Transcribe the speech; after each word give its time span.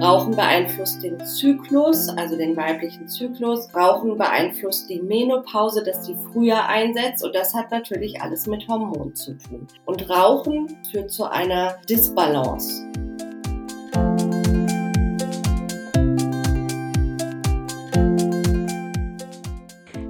Rauchen 0.00 0.34
beeinflusst 0.34 1.02
den 1.02 1.24
Zyklus, 1.24 2.08
also 2.08 2.36
den 2.36 2.56
weiblichen 2.56 3.06
Zyklus. 3.06 3.68
Rauchen 3.74 4.18
beeinflusst 4.18 4.90
die 4.90 5.00
Menopause, 5.00 5.84
dass 5.84 6.04
sie 6.04 6.16
früher 6.32 6.66
einsetzt 6.66 7.24
und 7.24 7.34
das 7.34 7.54
hat 7.54 7.70
natürlich 7.70 8.20
alles 8.20 8.46
mit 8.46 8.66
Hormonen 8.66 9.14
zu 9.14 9.38
tun. 9.38 9.66
Und 9.84 10.10
Rauchen 10.10 10.76
führt 10.90 11.10
zu 11.10 11.30
einer 11.30 11.76
Disbalance. 11.88 12.84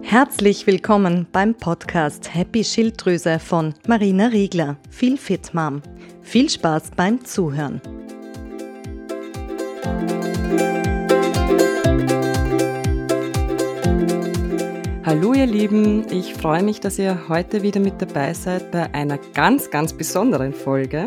Herzlich 0.02 0.66
willkommen 0.66 1.26
beim 1.30 1.54
Podcast 1.54 2.32
Happy 2.34 2.64
Schilddrüse 2.64 3.38
von 3.38 3.74
Marina 3.86 4.28
Riegler, 4.28 4.76
Viel 4.88 5.18
Fit 5.18 5.52
Mom. 5.52 5.82
Viel 6.22 6.48
Spaß 6.48 6.92
beim 6.96 7.24
Zuhören. 7.24 7.82
Hallo 15.16 15.32
ihr 15.32 15.46
Lieben, 15.46 16.10
ich 16.10 16.34
freue 16.34 16.64
mich, 16.64 16.80
dass 16.80 16.98
ihr 16.98 17.28
heute 17.28 17.62
wieder 17.62 17.78
mit 17.78 18.02
dabei 18.02 18.34
seid 18.34 18.72
bei 18.72 18.92
einer 18.92 19.16
ganz, 19.16 19.70
ganz 19.70 19.92
besonderen 19.92 20.52
Folge. 20.52 21.06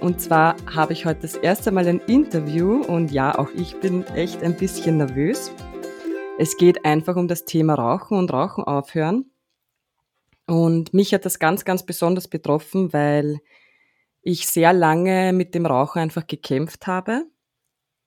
Und 0.00 0.20
zwar 0.20 0.56
habe 0.66 0.92
ich 0.92 1.06
heute 1.06 1.20
das 1.20 1.36
erste 1.36 1.70
Mal 1.70 1.86
ein 1.86 2.00
Interview 2.00 2.82
und 2.82 3.12
ja, 3.12 3.38
auch 3.38 3.50
ich 3.54 3.78
bin 3.78 4.04
echt 4.08 4.42
ein 4.42 4.56
bisschen 4.56 4.96
nervös. 4.96 5.52
Es 6.36 6.56
geht 6.56 6.84
einfach 6.84 7.14
um 7.14 7.28
das 7.28 7.44
Thema 7.44 7.74
Rauchen 7.74 8.18
und 8.18 8.32
Rauchen 8.32 8.64
aufhören. 8.64 9.30
Und 10.48 10.92
mich 10.92 11.14
hat 11.14 11.24
das 11.24 11.38
ganz, 11.38 11.64
ganz 11.64 11.86
besonders 11.86 12.26
betroffen, 12.26 12.92
weil 12.92 13.38
ich 14.20 14.48
sehr 14.48 14.72
lange 14.72 15.32
mit 15.32 15.54
dem 15.54 15.64
Rauchen 15.64 16.00
einfach 16.00 16.26
gekämpft 16.26 16.88
habe. 16.88 17.22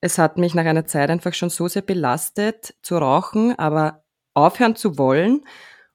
Es 0.01 0.17
hat 0.17 0.37
mich 0.37 0.55
nach 0.55 0.65
einer 0.65 0.87
Zeit 0.87 1.09
einfach 1.09 1.33
schon 1.33 1.49
so 1.49 1.69
sehr 1.69 1.83
belastet 1.83 2.75
zu 2.81 2.97
rauchen, 2.97 3.57
aber 3.57 4.00
aufhören 4.33 4.75
zu 4.75 4.97
wollen 4.97 5.45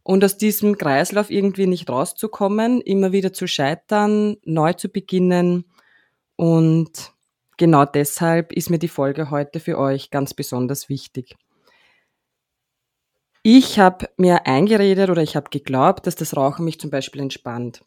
und 0.02 0.24
aus 0.24 0.38
diesem 0.38 0.78
Kreislauf 0.78 1.30
irgendwie 1.30 1.66
nicht 1.66 1.90
rauszukommen, 1.90 2.80
immer 2.80 3.12
wieder 3.12 3.32
zu 3.32 3.46
scheitern, 3.46 4.36
neu 4.44 4.72
zu 4.72 4.88
beginnen. 4.88 5.64
Und 6.36 7.12
genau 7.56 7.84
deshalb 7.84 8.52
ist 8.52 8.70
mir 8.70 8.78
die 8.78 8.88
Folge 8.88 9.30
heute 9.30 9.58
für 9.60 9.78
euch 9.78 10.10
ganz 10.10 10.34
besonders 10.34 10.88
wichtig. 10.88 11.36
Ich 13.42 13.78
habe 13.78 14.08
mir 14.16 14.46
eingeredet 14.46 15.08
oder 15.08 15.22
ich 15.22 15.36
habe 15.36 15.50
geglaubt, 15.50 16.06
dass 16.06 16.16
das 16.16 16.36
Rauchen 16.36 16.64
mich 16.64 16.80
zum 16.80 16.90
Beispiel 16.90 17.20
entspannt. 17.20 17.84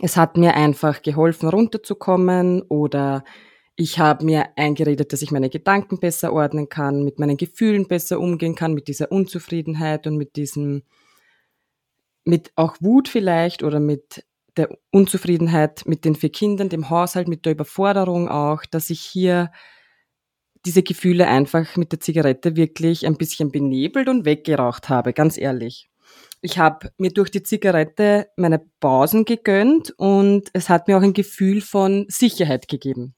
Es 0.00 0.16
hat 0.16 0.36
mir 0.36 0.54
einfach 0.54 1.02
geholfen, 1.02 1.48
runterzukommen 1.48 2.62
oder 2.62 3.24
ich 3.76 3.98
habe 3.98 4.24
mir 4.24 4.46
eingeredet, 4.56 5.12
dass 5.12 5.22
ich 5.22 5.30
meine 5.30 5.48
Gedanken 5.48 5.98
besser 5.98 6.32
ordnen 6.32 6.68
kann, 6.68 7.04
mit 7.04 7.18
meinen 7.18 7.36
Gefühlen 7.36 7.88
besser 7.88 8.20
umgehen 8.20 8.54
kann, 8.54 8.74
mit 8.74 8.88
dieser 8.88 9.10
Unzufriedenheit 9.10 10.06
und 10.06 10.16
mit 10.16 10.36
diesem, 10.36 10.82
mit 12.24 12.52
auch 12.54 12.76
Wut 12.80 13.08
vielleicht 13.08 13.62
oder 13.62 13.80
mit 13.80 14.24
der 14.56 14.68
Unzufriedenheit 14.90 15.84
mit 15.86 16.04
den 16.04 16.14
vier 16.14 16.30
Kindern, 16.30 16.68
dem 16.68 16.90
Haushalt, 16.90 17.28
mit 17.28 17.46
der 17.46 17.52
Überforderung 17.52 18.28
auch, 18.28 18.64
dass 18.66 18.90
ich 18.90 19.00
hier 19.00 19.50
diese 20.66 20.82
Gefühle 20.82 21.26
einfach 21.26 21.76
mit 21.76 21.92
der 21.92 22.00
Zigarette 22.00 22.54
wirklich 22.54 23.06
ein 23.06 23.16
bisschen 23.16 23.50
benebelt 23.50 24.08
und 24.08 24.24
weggeraucht 24.24 24.88
habe, 24.88 25.12
ganz 25.12 25.38
ehrlich. 25.38 25.88
Ich 26.40 26.58
habe 26.58 26.90
mir 26.98 27.10
durch 27.10 27.30
die 27.30 27.42
Zigarette 27.42 28.28
meine 28.36 28.60
Pausen 28.80 29.24
gegönnt 29.24 29.92
und 29.96 30.50
es 30.52 30.68
hat 30.68 30.86
mir 30.86 30.98
auch 30.98 31.02
ein 31.02 31.14
Gefühl 31.14 31.60
von 31.60 32.04
Sicherheit 32.08 32.68
gegeben. 32.68 33.14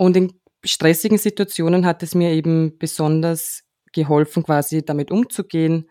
Und 0.00 0.16
in 0.16 0.32
stressigen 0.64 1.18
Situationen 1.18 1.84
hat 1.84 2.02
es 2.02 2.14
mir 2.14 2.30
eben 2.30 2.78
besonders 2.78 3.64
geholfen, 3.92 4.42
quasi 4.42 4.82
damit 4.82 5.10
umzugehen. 5.10 5.90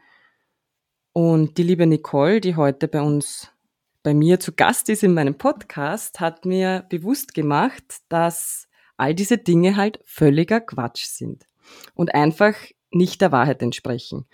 Und 1.13 1.59
die 1.59 1.61
liebe 1.61 1.85
Nicole, 1.85 2.41
die 2.41 2.55
heute 2.55 2.87
bei 2.87 3.03
uns, 3.03 3.51
bei 4.01 4.15
mir 4.15 4.39
zu 4.39 4.53
Gast 4.53 4.89
ist 4.89 5.03
in 5.03 5.13
meinem 5.13 5.35
Podcast, 5.35 6.19
hat 6.19 6.43
mir 6.43 6.87
bewusst 6.89 7.35
gemacht, 7.35 7.83
dass 8.09 8.67
all 8.97 9.13
diese 9.13 9.37
Dinge 9.37 9.75
halt 9.75 9.99
völliger 10.05 10.59
Quatsch 10.59 11.05
sind 11.05 11.45
und 11.93 12.15
einfach 12.15 12.55
nicht 12.89 13.21
der 13.21 13.31
Wahrheit 13.31 13.61
entsprechen. 13.61 14.25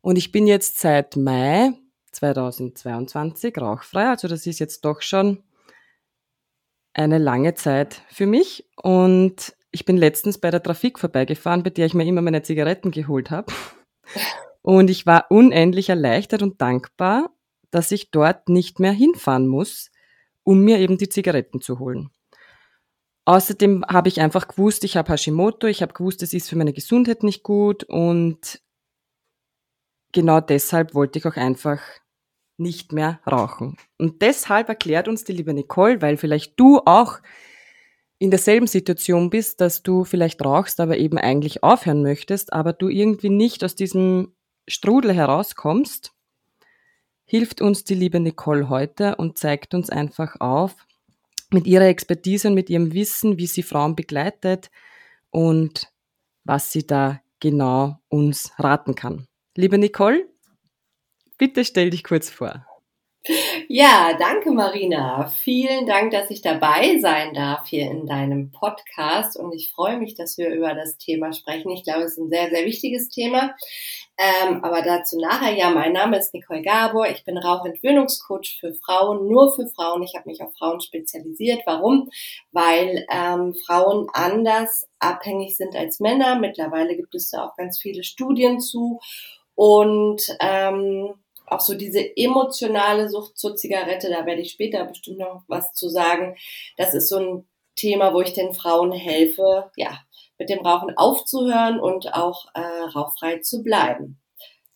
Und 0.00 0.18
ich 0.18 0.32
bin 0.32 0.48
jetzt 0.48 0.80
seit 0.80 1.14
Mai 1.14 1.74
2022 2.10 3.56
rauchfrei, 3.56 4.08
also 4.08 4.26
das 4.26 4.48
ist 4.48 4.58
jetzt 4.58 4.84
doch 4.84 5.00
schon 5.00 5.44
eine 6.94 7.18
lange 7.18 7.54
Zeit 7.54 8.02
für 8.08 8.26
mich. 8.26 8.68
Und 8.76 9.54
ich 9.70 9.84
bin 9.84 9.96
letztens 9.96 10.38
bei 10.38 10.50
der 10.50 10.62
Trafik 10.62 10.98
vorbeigefahren, 10.98 11.62
bei 11.62 11.70
der 11.70 11.86
ich 11.86 11.94
mir 11.94 12.04
immer 12.04 12.22
meine 12.22 12.42
Zigaretten 12.42 12.90
geholt 12.90 13.30
habe. 13.30 13.52
Und 14.62 14.90
ich 14.90 15.06
war 15.06 15.26
unendlich 15.30 15.88
erleichtert 15.88 16.42
und 16.42 16.60
dankbar, 16.60 17.30
dass 17.70 17.90
ich 17.90 18.10
dort 18.10 18.48
nicht 18.48 18.78
mehr 18.78 18.92
hinfahren 18.92 19.48
muss, 19.48 19.90
um 20.44 20.60
mir 20.60 20.78
eben 20.78 20.98
die 20.98 21.08
Zigaretten 21.08 21.60
zu 21.60 21.78
holen. 21.78 22.10
Außerdem 23.24 23.84
habe 23.88 24.08
ich 24.08 24.20
einfach 24.20 24.48
gewusst, 24.48 24.84
ich 24.84 24.96
habe 24.96 25.12
Hashimoto, 25.12 25.66
ich 25.66 25.82
habe 25.82 25.92
gewusst, 25.92 26.22
es 26.22 26.32
ist 26.32 26.48
für 26.48 26.56
meine 26.56 26.72
Gesundheit 26.72 27.22
nicht 27.22 27.42
gut 27.42 27.84
und 27.84 28.60
genau 30.12 30.40
deshalb 30.40 30.94
wollte 30.94 31.18
ich 31.18 31.26
auch 31.26 31.36
einfach 31.36 31.80
nicht 32.56 32.92
mehr 32.92 33.20
rauchen. 33.30 33.76
Und 33.98 34.22
deshalb 34.22 34.68
erklärt 34.68 35.08
uns 35.08 35.24
die 35.24 35.32
liebe 35.32 35.54
Nicole, 35.54 36.02
weil 36.02 36.16
vielleicht 36.16 36.58
du 36.58 36.80
auch 36.84 37.18
in 38.18 38.30
derselben 38.30 38.68
Situation 38.68 39.30
bist, 39.30 39.60
dass 39.60 39.82
du 39.82 40.04
vielleicht 40.04 40.44
rauchst, 40.44 40.78
aber 40.80 40.96
eben 40.96 41.18
eigentlich 41.18 41.64
aufhören 41.64 42.02
möchtest, 42.02 42.52
aber 42.52 42.72
du 42.72 42.88
irgendwie 42.88 43.30
nicht 43.30 43.64
aus 43.64 43.74
diesem 43.74 44.32
Strudel 44.68 45.12
herauskommst, 45.12 46.12
hilft 47.24 47.60
uns 47.60 47.82
die 47.82 47.94
liebe 47.94 48.20
Nicole 48.20 48.68
heute 48.68 49.16
und 49.16 49.38
zeigt 49.38 49.74
uns 49.74 49.90
einfach 49.90 50.40
auf, 50.40 50.76
mit 51.50 51.66
ihrer 51.66 51.86
Expertise 51.86 52.48
und 52.48 52.54
mit 52.54 52.70
ihrem 52.70 52.92
Wissen, 52.92 53.38
wie 53.38 53.46
sie 53.46 53.62
Frauen 53.62 53.96
begleitet 53.96 54.70
und 55.30 55.92
was 56.44 56.72
sie 56.72 56.86
da 56.86 57.20
genau 57.40 57.98
uns 58.08 58.52
raten 58.58 58.94
kann. 58.94 59.26
Liebe 59.56 59.78
Nicole, 59.78 60.28
bitte 61.38 61.64
stell 61.64 61.90
dich 61.90 62.04
kurz 62.04 62.30
vor. 62.30 62.66
Ja, 63.68 64.16
danke 64.18 64.50
Marina. 64.50 65.28
Vielen 65.28 65.86
Dank, 65.86 66.10
dass 66.10 66.28
ich 66.30 66.42
dabei 66.42 66.98
sein 66.98 67.34
darf 67.34 67.68
hier 67.68 67.88
in 67.88 68.04
deinem 68.06 68.50
Podcast 68.50 69.36
und 69.36 69.54
ich 69.54 69.70
freue 69.70 69.98
mich, 69.98 70.14
dass 70.14 70.38
wir 70.38 70.48
über 70.48 70.74
das 70.74 70.98
Thema 70.98 71.32
sprechen. 71.32 71.70
Ich 71.70 71.84
glaube, 71.84 72.02
es 72.02 72.12
ist 72.12 72.18
ein 72.18 72.30
sehr, 72.30 72.50
sehr 72.50 72.64
wichtiges 72.66 73.10
Thema. 73.10 73.54
Ähm, 74.18 74.64
aber 74.64 74.82
dazu 74.82 75.18
nachher, 75.20 75.54
ja, 75.54 75.70
mein 75.70 75.92
Name 75.92 76.18
ist 76.18 76.34
Nicole 76.34 76.62
Gabor. 76.62 77.08
Ich 77.08 77.24
bin 77.24 77.38
Rauchentwöhnungscoach 77.38 78.58
für 78.58 78.74
Frauen, 78.74 79.28
nur 79.28 79.54
für 79.54 79.68
Frauen. 79.68 80.02
Ich 80.02 80.14
habe 80.16 80.28
mich 80.28 80.42
auf 80.42 80.52
Frauen 80.58 80.80
spezialisiert. 80.80 81.62
Warum? 81.64 82.10
Weil 82.50 83.06
ähm, 83.08 83.54
Frauen 83.66 84.08
anders 84.12 84.88
abhängig 84.98 85.56
sind 85.56 85.76
als 85.76 86.00
Männer. 86.00 86.40
Mittlerweile 86.40 86.96
gibt 86.96 87.14
es 87.14 87.30
da 87.30 87.46
auch 87.46 87.56
ganz 87.56 87.80
viele 87.80 88.02
Studien 88.02 88.60
zu. 88.60 88.98
Und 89.54 90.22
ähm, 90.40 91.14
auch 91.54 91.60
so 91.60 91.74
diese 91.74 92.16
emotionale 92.16 93.08
Sucht 93.08 93.38
zur 93.38 93.56
Zigarette, 93.56 94.10
da 94.10 94.26
werde 94.26 94.42
ich 94.42 94.52
später 94.52 94.84
bestimmt 94.84 95.18
noch 95.18 95.42
was 95.48 95.72
zu 95.74 95.88
sagen. 95.88 96.36
Das 96.76 96.94
ist 96.94 97.08
so 97.08 97.18
ein 97.18 97.48
Thema, 97.76 98.12
wo 98.12 98.20
ich 98.20 98.32
den 98.32 98.52
Frauen 98.52 98.92
helfe, 98.92 99.70
ja, 99.76 99.98
mit 100.38 100.48
dem 100.48 100.60
Rauchen 100.60 100.96
aufzuhören 100.96 101.80
und 101.80 102.14
auch 102.14 102.46
äh, 102.54 102.60
rauchfrei 102.94 103.38
zu 103.38 103.62
bleiben. 103.62 104.20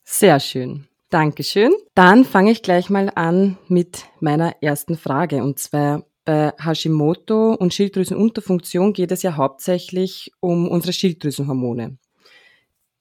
Sehr 0.03 0.39
schön. 0.39 0.87
Dankeschön. 1.09 1.73
Dann 1.95 2.25
fange 2.25 2.51
ich 2.51 2.61
gleich 2.61 2.89
mal 2.89 3.11
an 3.15 3.57
mit 3.67 4.05
meiner 4.19 4.55
ersten 4.61 4.97
Frage. 4.97 5.43
Und 5.43 5.59
zwar 5.59 6.03
bei 6.25 6.51
Hashimoto 6.59 7.53
und 7.53 7.73
Schilddrüsenunterfunktion 7.73 8.91
geht 8.91 9.13
es 9.13 9.23
ja 9.23 9.37
hauptsächlich 9.37 10.31
um 10.41 10.67
unsere 10.67 10.91
Schilddrüsenhormone 10.91 11.97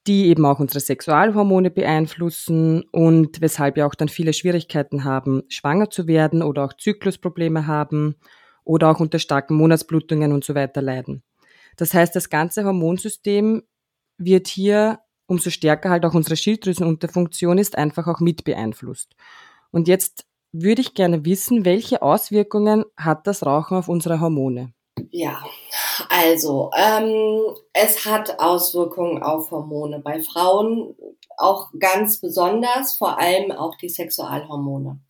die 0.06 0.26
eben 0.26 0.44
auch 0.47 0.61
unsere 0.61 0.81
Sexualhormone 0.81 1.70
beeinflussen 1.70 2.82
und 2.93 3.41
weshalb 3.41 3.76
wir 3.76 3.87
auch 3.87 3.94
dann 3.94 4.08
viele 4.08 4.32
Schwierigkeiten 4.32 5.05
haben, 5.05 5.43
schwanger 5.49 5.91
zu 5.91 6.06
werden 6.06 6.43
oder 6.43 6.64
auch 6.64 6.73
Zyklusprobleme 6.73 7.67
haben 7.67 8.17
oder 8.64 8.91
auch 8.91 9.00
unter 9.00 9.19
starken 9.19 9.56
Monatsblutungen 9.56 10.32
und 10.32 10.44
so 10.44 10.55
weiter 10.55 10.82
leiden. 10.82 11.23
Das 11.76 11.93
heißt, 11.94 12.14
das 12.14 12.31
ganze 12.31 12.64
Hormonsystem 12.64 13.62
wird 14.19 14.49
hier, 14.49 15.00
umso 15.26 15.50
stärker 15.50 15.91
halt 15.91 16.05
auch 16.05 16.14
unsere 16.14 16.37
Schilddrüsenunterfunktion 16.37 17.58
ist, 17.58 17.76
einfach 17.76 18.06
auch 18.06 18.20
mit 18.20 18.44
beeinflusst. 18.44 19.14
Und 19.70 19.88
jetzt 19.88 20.26
würde 20.53 20.81
ich 20.81 20.94
gerne 20.94 21.25
wissen, 21.25 21.64
welche 21.64 22.03
Auswirkungen 22.03 22.85
hat 22.97 23.26
das 23.26 23.44
Rauchen 23.44 23.76
auf 23.76 23.88
unsere 23.88 24.20
Hormone? 24.20 24.73
Ja, 25.10 25.44
also 26.08 26.70
ähm, 26.76 27.54
es 27.72 28.06
hat 28.06 28.40
Auswirkungen 28.40 29.22
auf 29.22 29.50
Hormone. 29.50 30.00
Bei 30.00 30.22
Frauen 30.22 30.94
auch 31.37 31.70
ganz 31.78 32.20
besonders, 32.20 32.94
vor 32.94 33.19
allem 33.19 33.52
auch 33.52 33.76
die 33.76 33.88
Sexualhormone. 33.90 35.00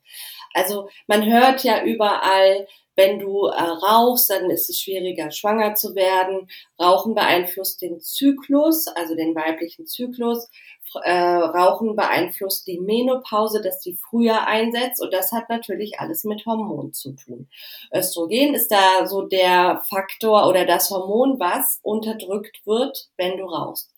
Also 0.55 0.89
man 1.07 1.25
hört 1.27 1.65
ja 1.65 1.85
überall, 1.85 2.67
wenn 2.97 3.19
du 3.19 3.47
äh, 3.47 3.63
rauchst, 3.63 4.31
dann 4.31 4.51
ist 4.51 4.71
es 4.71 4.81
schwieriger, 4.81 5.31
schwanger 5.31 5.75
zu 5.75 5.95
werden. 5.95 6.49
Rauchen 6.81 7.15
beeinflusst 7.15 7.83
den 7.83 8.01
Zyklus, 8.01 8.87
also 8.89 9.15
den 9.15 9.35
weiblichen 9.35 9.87
Zyklus. 9.87 10.49
Äh, 11.05 11.13
Rauchen 11.13 11.95
beeinflusst 11.95 12.67
die 12.67 12.81
Menopause, 12.81 13.61
dass 13.61 13.81
die 13.81 13.97
früher 13.97 14.47
einsetzt. 14.47 15.03
Und 15.03 15.13
das 15.13 15.31
hat 15.33 15.51
natürlich 15.51 16.01
alles 16.01 16.25
mit 16.25 16.47
Hormonen 16.47 16.95
zu 16.95 17.13
tun. 17.13 17.49
Östrogen 17.95 18.55
ist 18.55 18.69
da 18.69 19.07
so 19.07 19.23
der 19.23 19.83
Faktor 19.89 20.49
oder 20.49 20.65
das 20.65 20.91
Hormon, 20.91 21.39
was 21.39 21.81
unterdrückt 21.83 22.67
wird, 22.67 23.11
wenn 23.19 23.37
du 23.37 23.45
rauchst. 23.45 23.93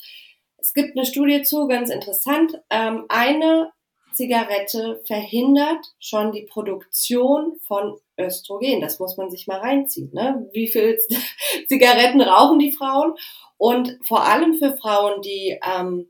Es 0.57 0.75
gibt 0.75 0.97
eine 0.97 1.07
Studie 1.07 1.43
zu, 1.43 1.69
ganz 1.69 1.89
interessant. 1.89 2.61
Ähm, 2.69 3.05
eine 3.09 3.71
Zigarette 4.13 5.01
verhindert 5.07 5.87
schon 6.01 6.33
die 6.33 6.43
Produktion 6.43 7.61
von 7.61 8.01
Östrogen. 8.19 8.81
Das 8.81 8.99
muss 8.99 9.17
man 9.17 9.31
sich 9.31 9.47
mal 9.47 9.59
reinziehen. 9.59 10.11
Ne? 10.13 10.49
Wie 10.53 10.69
viel 10.69 10.99
Zigaretten 11.69 12.21
rauchen 12.21 12.59
die 12.59 12.73
Frauen? 12.73 13.15
Und 13.57 13.99
vor 14.07 14.25
allem 14.25 14.55
für 14.55 14.77
Frauen, 14.77 15.23
die 15.23 15.59
ähm, 15.63 16.09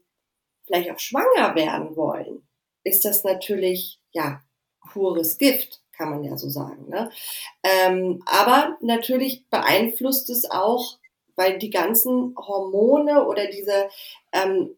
vielleicht 0.66 0.90
auch 0.90 0.99
schwanger 0.99 1.55
werden 1.55 1.96
wollen, 1.96 2.46
ist 2.84 3.05
das 3.05 3.25
natürlich 3.25 4.00
ja 4.12 4.43
pures 4.93 5.38
Gift, 5.38 5.81
kann 5.93 6.10
man 6.10 6.25
ja 6.25 6.37
so 6.37 6.49
sagen. 6.49 6.88
Ne? 6.88 7.10
Ähm, 7.62 8.22
aber 8.26 8.76
natürlich 8.81 9.49
beeinflusst 9.49 10.31
es 10.31 10.50
auch, 10.50 10.99
weil 11.37 11.58
die 11.58 11.70
ganzen 11.70 12.34
Hormone 12.37 13.26
oder 13.26 13.46
diese 13.46 13.88
ähm, 14.32 14.76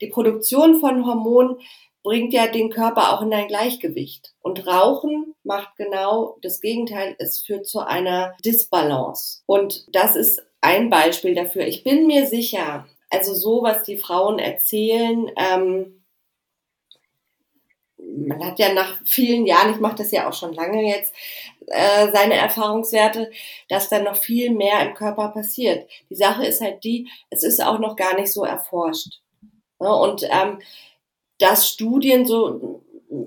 die 0.00 0.08
Produktion 0.08 0.80
von 0.80 1.06
Hormonen 1.06 1.58
bringt 2.02 2.32
ja 2.32 2.46
den 2.46 2.70
Körper 2.70 3.12
auch 3.12 3.22
in 3.22 3.32
ein 3.32 3.48
Gleichgewicht. 3.48 4.32
Und 4.40 4.66
Rauchen 4.66 5.34
macht 5.42 5.76
genau 5.76 6.38
das 6.42 6.60
Gegenteil. 6.60 7.14
Es 7.18 7.40
führt 7.40 7.66
zu 7.66 7.80
einer 7.80 8.34
Disbalance. 8.44 9.42
Und 9.46 9.86
das 9.94 10.16
ist 10.16 10.42
ein 10.60 10.90
Beispiel 10.90 11.34
dafür. 11.34 11.66
Ich 11.66 11.84
bin 11.84 12.06
mir 12.06 12.26
sicher, 12.26 12.86
also 13.10 13.34
so, 13.34 13.62
was 13.62 13.82
die 13.82 13.98
Frauen 13.98 14.38
erzählen, 14.38 15.30
ähm, 15.36 16.00
man 18.16 18.44
hat 18.44 18.58
ja 18.58 18.72
nach 18.72 18.98
vielen 19.04 19.46
Jahren, 19.46 19.72
ich 19.72 19.80
mache 19.80 19.96
das 19.96 20.10
ja 20.10 20.28
auch 20.28 20.32
schon 20.32 20.54
lange 20.54 20.82
jetzt, 20.82 21.14
äh, 21.66 22.10
seine 22.12 22.34
Erfahrungswerte, 22.34 23.30
dass 23.68 23.88
dann 23.88 24.04
noch 24.04 24.16
viel 24.16 24.50
mehr 24.50 24.80
im 24.80 24.94
Körper 24.94 25.28
passiert. 25.28 25.88
Die 26.08 26.16
Sache 26.16 26.46
ist 26.46 26.60
halt 26.60 26.82
die, 26.84 27.08
es 27.30 27.44
ist 27.44 27.62
auch 27.62 27.78
noch 27.78 27.96
gar 27.96 28.18
nicht 28.18 28.32
so 28.32 28.44
erforscht. 28.44 29.20
Ja, 29.80 29.92
und 29.92 30.24
ähm, 30.24 30.60
dass 31.40 31.68
Studien 31.68 32.26
so, 32.26 32.84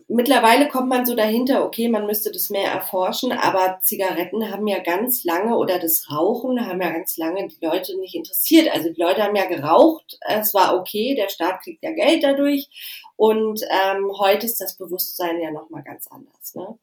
mittlerweile 0.07 0.69
kommt 0.69 0.87
man 0.87 1.05
so 1.05 1.15
dahinter, 1.15 1.65
okay, 1.65 1.89
man 1.89 2.05
müsste 2.05 2.31
das 2.31 2.49
mehr 2.49 2.71
erforschen, 2.71 3.31
aber 3.31 3.79
Zigaretten 3.81 4.49
haben 4.51 4.67
ja 4.67 4.79
ganz 4.79 5.23
lange 5.23 5.57
oder 5.57 5.79
das 5.79 6.09
Rauchen 6.09 6.65
haben 6.65 6.81
ja 6.81 6.91
ganz 6.91 7.17
lange 7.17 7.47
die 7.47 7.65
Leute 7.65 7.99
nicht 7.99 8.15
interessiert. 8.15 8.73
Also 8.73 8.89
die 8.89 9.01
Leute 9.01 9.23
haben 9.23 9.35
ja 9.35 9.45
geraucht, 9.45 10.17
es 10.21 10.53
war 10.53 10.79
okay, 10.79 11.15
der 11.15 11.29
Staat 11.29 11.61
kriegt 11.63 11.83
ja 11.83 11.91
Geld 11.91 12.23
dadurch 12.23 12.69
und 13.17 13.61
ähm, 13.63 14.11
heute 14.19 14.45
ist 14.45 14.61
das 14.61 14.77
Bewusstsein 14.77 15.41
ja 15.41 15.51
nochmal 15.51 15.83
ganz 15.83 16.07
anders. 16.07 16.55
Ne? 16.55 16.77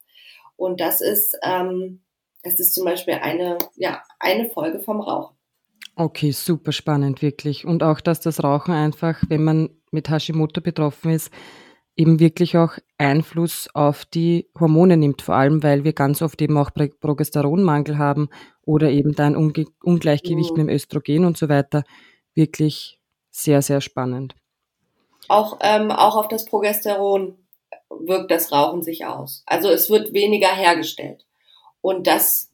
Und 0.56 0.80
das 0.80 1.00
ist, 1.00 1.38
ähm, 1.42 2.02
das 2.42 2.58
ist 2.58 2.74
zum 2.74 2.84
Beispiel 2.84 3.14
eine, 3.14 3.56
ja, 3.76 4.02
eine 4.18 4.50
Folge 4.50 4.80
vom 4.80 5.00
Rauchen. 5.00 5.39
Okay, 6.00 6.30
super 6.30 6.72
spannend, 6.72 7.20
wirklich. 7.20 7.66
Und 7.66 7.82
auch, 7.82 8.00
dass 8.00 8.20
das 8.20 8.42
Rauchen 8.42 8.72
einfach, 8.72 9.22
wenn 9.28 9.44
man 9.44 9.68
mit 9.90 10.08
Hashimoto 10.08 10.62
betroffen 10.62 11.10
ist, 11.10 11.30
eben 11.94 12.20
wirklich 12.20 12.56
auch 12.56 12.72
Einfluss 12.96 13.68
auf 13.74 14.06
die 14.06 14.48
Hormone 14.58 14.96
nimmt, 14.96 15.20
vor 15.20 15.34
allem 15.34 15.62
weil 15.62 15.84
wir 15.84 15.92
ganz 15.92 16.22
oft 16.22 16.40
eben 16.40 16.56
auch 16.56 16.70
Progesteronmangel 16.72 17.98
haben 17.98 18.30
oder 18.62 18.88
eben 18.88 19.14
dann 19.14 19.36
Unge 19.36 19.66
Ungleichgewicht 19.84 20.52
mhm. 20.52 20.62
mit 20.62 20.68
dem 20.68 20.74
Östrogen 20.74 21.26
und 21.26 21.36
so 21.36 21.50
weiter. 21.50 21.84
Wirklich 22.34 22.98
sehr, 23.30 23.60
sehr 23.60 23.82
spannend. 23.82 24.34
Auch, 25.28 25.58
ähm, 25.60 25.90
auch 25.90 26.16
auf 26.16 26.28
das 26.28 26.46
Progesteron 26.46 27.36
wirkt 27.90 28.30
das 28.30 28.52
Rauchen 28.52 28.80
sich 28.80 29.04
aus. 29.04 29.42
Also 29.44 29.68
es 29.68 29.90
wird 29.90 30.14
weniger 30.14 30.48
hergestellt. 30.48 31.26
Und 31.82 32.06
das 32.06 32.49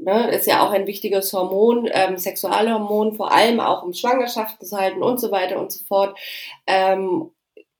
ne, 0.00 0.30
ist 0.30 0.46
ja 0.46 0.66
auch 0.66 0.70
ein 0.70 0.86
wichtiges 0.86 1.32
Hormon, 1.32 1.88
ähm, 1.92 2.16
Sexualhormon, 2.16 3.14
vor 3.14 3.32
allem 3.32 3.60
auch 3.60 3.82
um 3.82 3.92
Schwangerschaften 3.92 4.66
zu 4.66 4.76
halten 4.76 5.02
und 5.02 5.20
so 5.20 5.30
weiter 5.30 5.60
und 5.60 5.72
so 5.72 5.84
fort. 5.84 6.18
Ähm, 6.66 7.30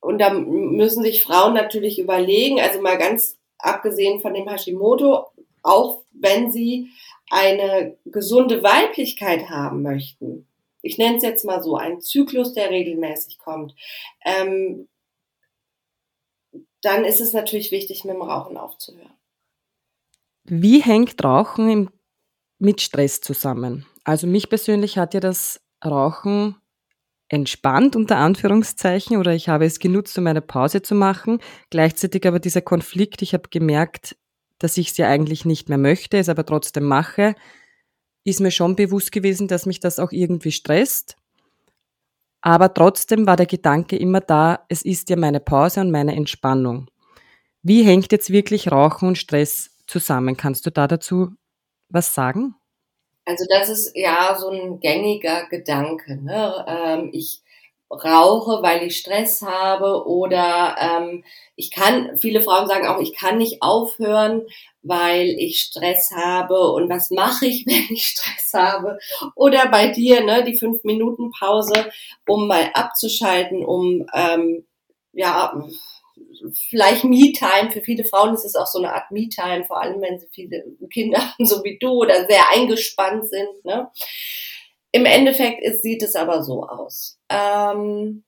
und 0.00 0.18
da 0.20 0.30
müssen 0.30 1.02
sich 1.02 1.22
Frauen 1.22 1.54
natürlich 1.54 1.98
überlegen, 1.98 2.60
also 2.60 2.80
mal 2.80 2.98
ganz 2.98 3.36
abgesehen 3.58 4.20
von 4.20 4.34
dem 4.34 4.48
Hashimoto, 4.48 5.26
auch 5.62 6.02
wenn 6.12 6.52
sie 6.52 6.90
eine 7.30 7.96
gesunde 8.04 8.62
Weiblichkeit 8.62 9.48
haben 9.48 9.82
möchten, 9.82 10.46
ich 10.86 10.98
nenne 10.98 11.16
es 11.16 11.22
jetzt 11.22 11.44
mal 11.44 11.62
so, 11.62 11.76
ein 11.76 12.00
Zyklus, 12.00 12.52
der 12.54 12.70
regelmäßig 12.70 13.38
kommt, 13.38 13.74
ähm, 14.24 14.88
dann 16.80 17.04
ist 17.04 17.20
es 17.20 17.32
natürlich 17.32 17.72
wichtig, 17.72 18.04
mit 18.04 18.14
dem 18.14 18.22
Rauchen 18.22 18.56
aufzuhören. 18.56 19.12
Wie 20.44 20.80
hängt 20.80 21.22
Rauchen 21.24 21.68
im 21.68 21.90
mit 22.58 22.80
Stress 22.80 23.20
zusammen. 23.20 23.86
Also 24.04 24.26
mich 24.26 24.48
persönlich 24.48 24.98
hat 24.98 25.14
ja 25.14 25.20
das 25.20 25.60
Rauchen 25.84 26.56
entspannt 27.28 27.96
unter 27.96 28.18
Anführungszeichen 28.18 29.16
oder 29.16 29.34
ich 29.34 29.48
habe 29.48 29.64
es 29.64 29.78
genutzt, 29.78 30.16
um 30.18 30.26
eine 30.26 30.40
Pause 30.40 30.82
zu 30.82 30.94
machen. 30.94 31.40
Gleichzeitig 31.70 32.26
aber 32.26 32.38
dieser 32.38 32.62
Konflikt, 32.62 33.22
ich 33.22 33.34
habe 33.34 33.48
gemerkt, 33.50 34.16
dass 34.58 34.76
ich 34.78 34.90
es 34.90 34.96
ja 34.96 35.08
eigentlich 35.08 35.44
nicht 35.44 35.68
mehr 35.68 35.78
möchte, 35.78 36.18
es 36.18 36.28
aber 36.28 36.46
trotzdem 36.46 36.84
mache, 36.84 37.34
ist 38.24 38.40
mir 38.40 38.50
schon 38.50 38.76
bewusst 38.76 39.12
gewesen, 39.12 39.48
dass 39.48 39.66
mich 39.66 39.80
das 39.80 39.98
auch 39.98 40.12
irgendwie 40.12 40.52
stresst. 40.52 41.16
Aber 42.40 42.72
trotzdem 42.72 43.26
war 43.26 43.36
der 43.36 43.46
Gedanke 43.46 43.96
immer 43.96 44.20
da, 44.20 44.64
es 44.68 44.82
ist 44.82 45.10
ja 45.10 45.16
meine 45.16 45.40
Pause 45.40 45.80
und 45.80 45.90
meine 45.90 46.14
Entspannung. 46.14 46.88
Wie 47.62 47.82
hängt 47.82 48.12
jetzt 48.12 48.30
wirklich 48.30 48.70
Rauchen 48.70 49.08
und 49.08 49.18
Stress 49.18 49.70
zusammen? 49.88 50.36
Kannst 50.36 50.64
du 50.66 50.70
da 50.70 50.86
dazu 50.86 51.32
was 51.88 52.14
sagen? 52.14 52.54
Also 53.24 53.44
das 53.48 53.68
ist 53.68 53.96
ja 53.96 54.36
so 54.38 54.50
ein 54.50 54.80
gängiger 54.80 55.46
Gedanke. 55.48 56.16
Ne? 56.16 56.64
Ähm, 56.68 57.10
ich 57.12 57.42
rauche, 57.90 58.62
weil 58.62 58.82
ich 58.84 58.98
Stress 58.98 59.42
habe 59.42 60.06
oder 60.06 60.76
ähm, 60.80 61.24
ich 61.54 61.70
kann, 61.70 62.16
viele 62.16 62.40
Frauen 62.40 62.66
sagen 62.66 62.86
auch, 62.86 63.00
ich 63.00 63.14
kann 63.14 63.38
nicht 63.38 63.62
aufhören, 63.62 64.42
weil 64.82 65.28
ich 65.28 65.60
Stress 65.60 66.10
habe 66.14 66.72
und 66.72 66.88
was 66.88 67.10
mache 67.10 67.46
ich, 67.46 67.64
wenn 67.66 67.94
ich 67.94 68.06
Stress 68.06 68.52
habe? 68.54 68.98
Oder 69.34 69.68
bei 69.68 69.88
dir, 69.88 70.24
ne, 70.24 70.44
die 70.44 70.58
fünf 70.58 70.84
Minuten 70.84 71.30
Pause, 71.30 71.90
um 72.26 72.48
mal 72.48 72.70
abzuschalten, 72.74 73.64
um 73.64 74.06
ähm, 74.14 74.66
ja 75.12 75.60
vielleicht 76.68 77.04
Me-Time. 77.04 77.70
Für 77.70 77.80
viele 77.80 78.04
Frauen 78.04 78.34
ist 78.34 78.44
es 78.44 78.56
auch 78.56 78.66
so 78.66 78.78
eine 78.78 78.92
Art 78.92 79.10
Me-Time, 79.10 79.64
vor 79.64 79.80
allem 79.80 80.00
wenn 80.00 80.18
sie 80.18 80.28
viele 80.30 80.64
Kinder 80.92 81.18
haben, 81.18 81.44
so 81.44 81.62
wie 81.64 81.78
du, 81.78 81.90
oder 81.90 82.26
sehr 82.26 82.50
eingespannt 82.52 83.28
sind. 83.28 83.64
Ne? 83.64 83.90
Im 84.92 85.04
Endeffekt 85.04 85.62
ist, 85.62 85.82
sieht 85.82 86.02
es 86.02 86.14
aber 86.14 86.42
so 86.42 86.64
aus. 86.64 87.18
Ähm, 87.28 88.24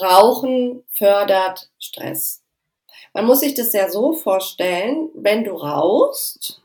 Rauchen 0.00 0.84
fördert 0.88 1.70
Stress. 1.78 2.42
Man 3.12 3.26
muss 3.26 3.40
sich 3.40 3.54
das 3.54 3.72
ja 3.72 3.88
so 3.90 4.12
vorstellen, 4.12 5.10
wenn 5.14 5.44
du 5.44 5.52
rauchst, 5.52 6.62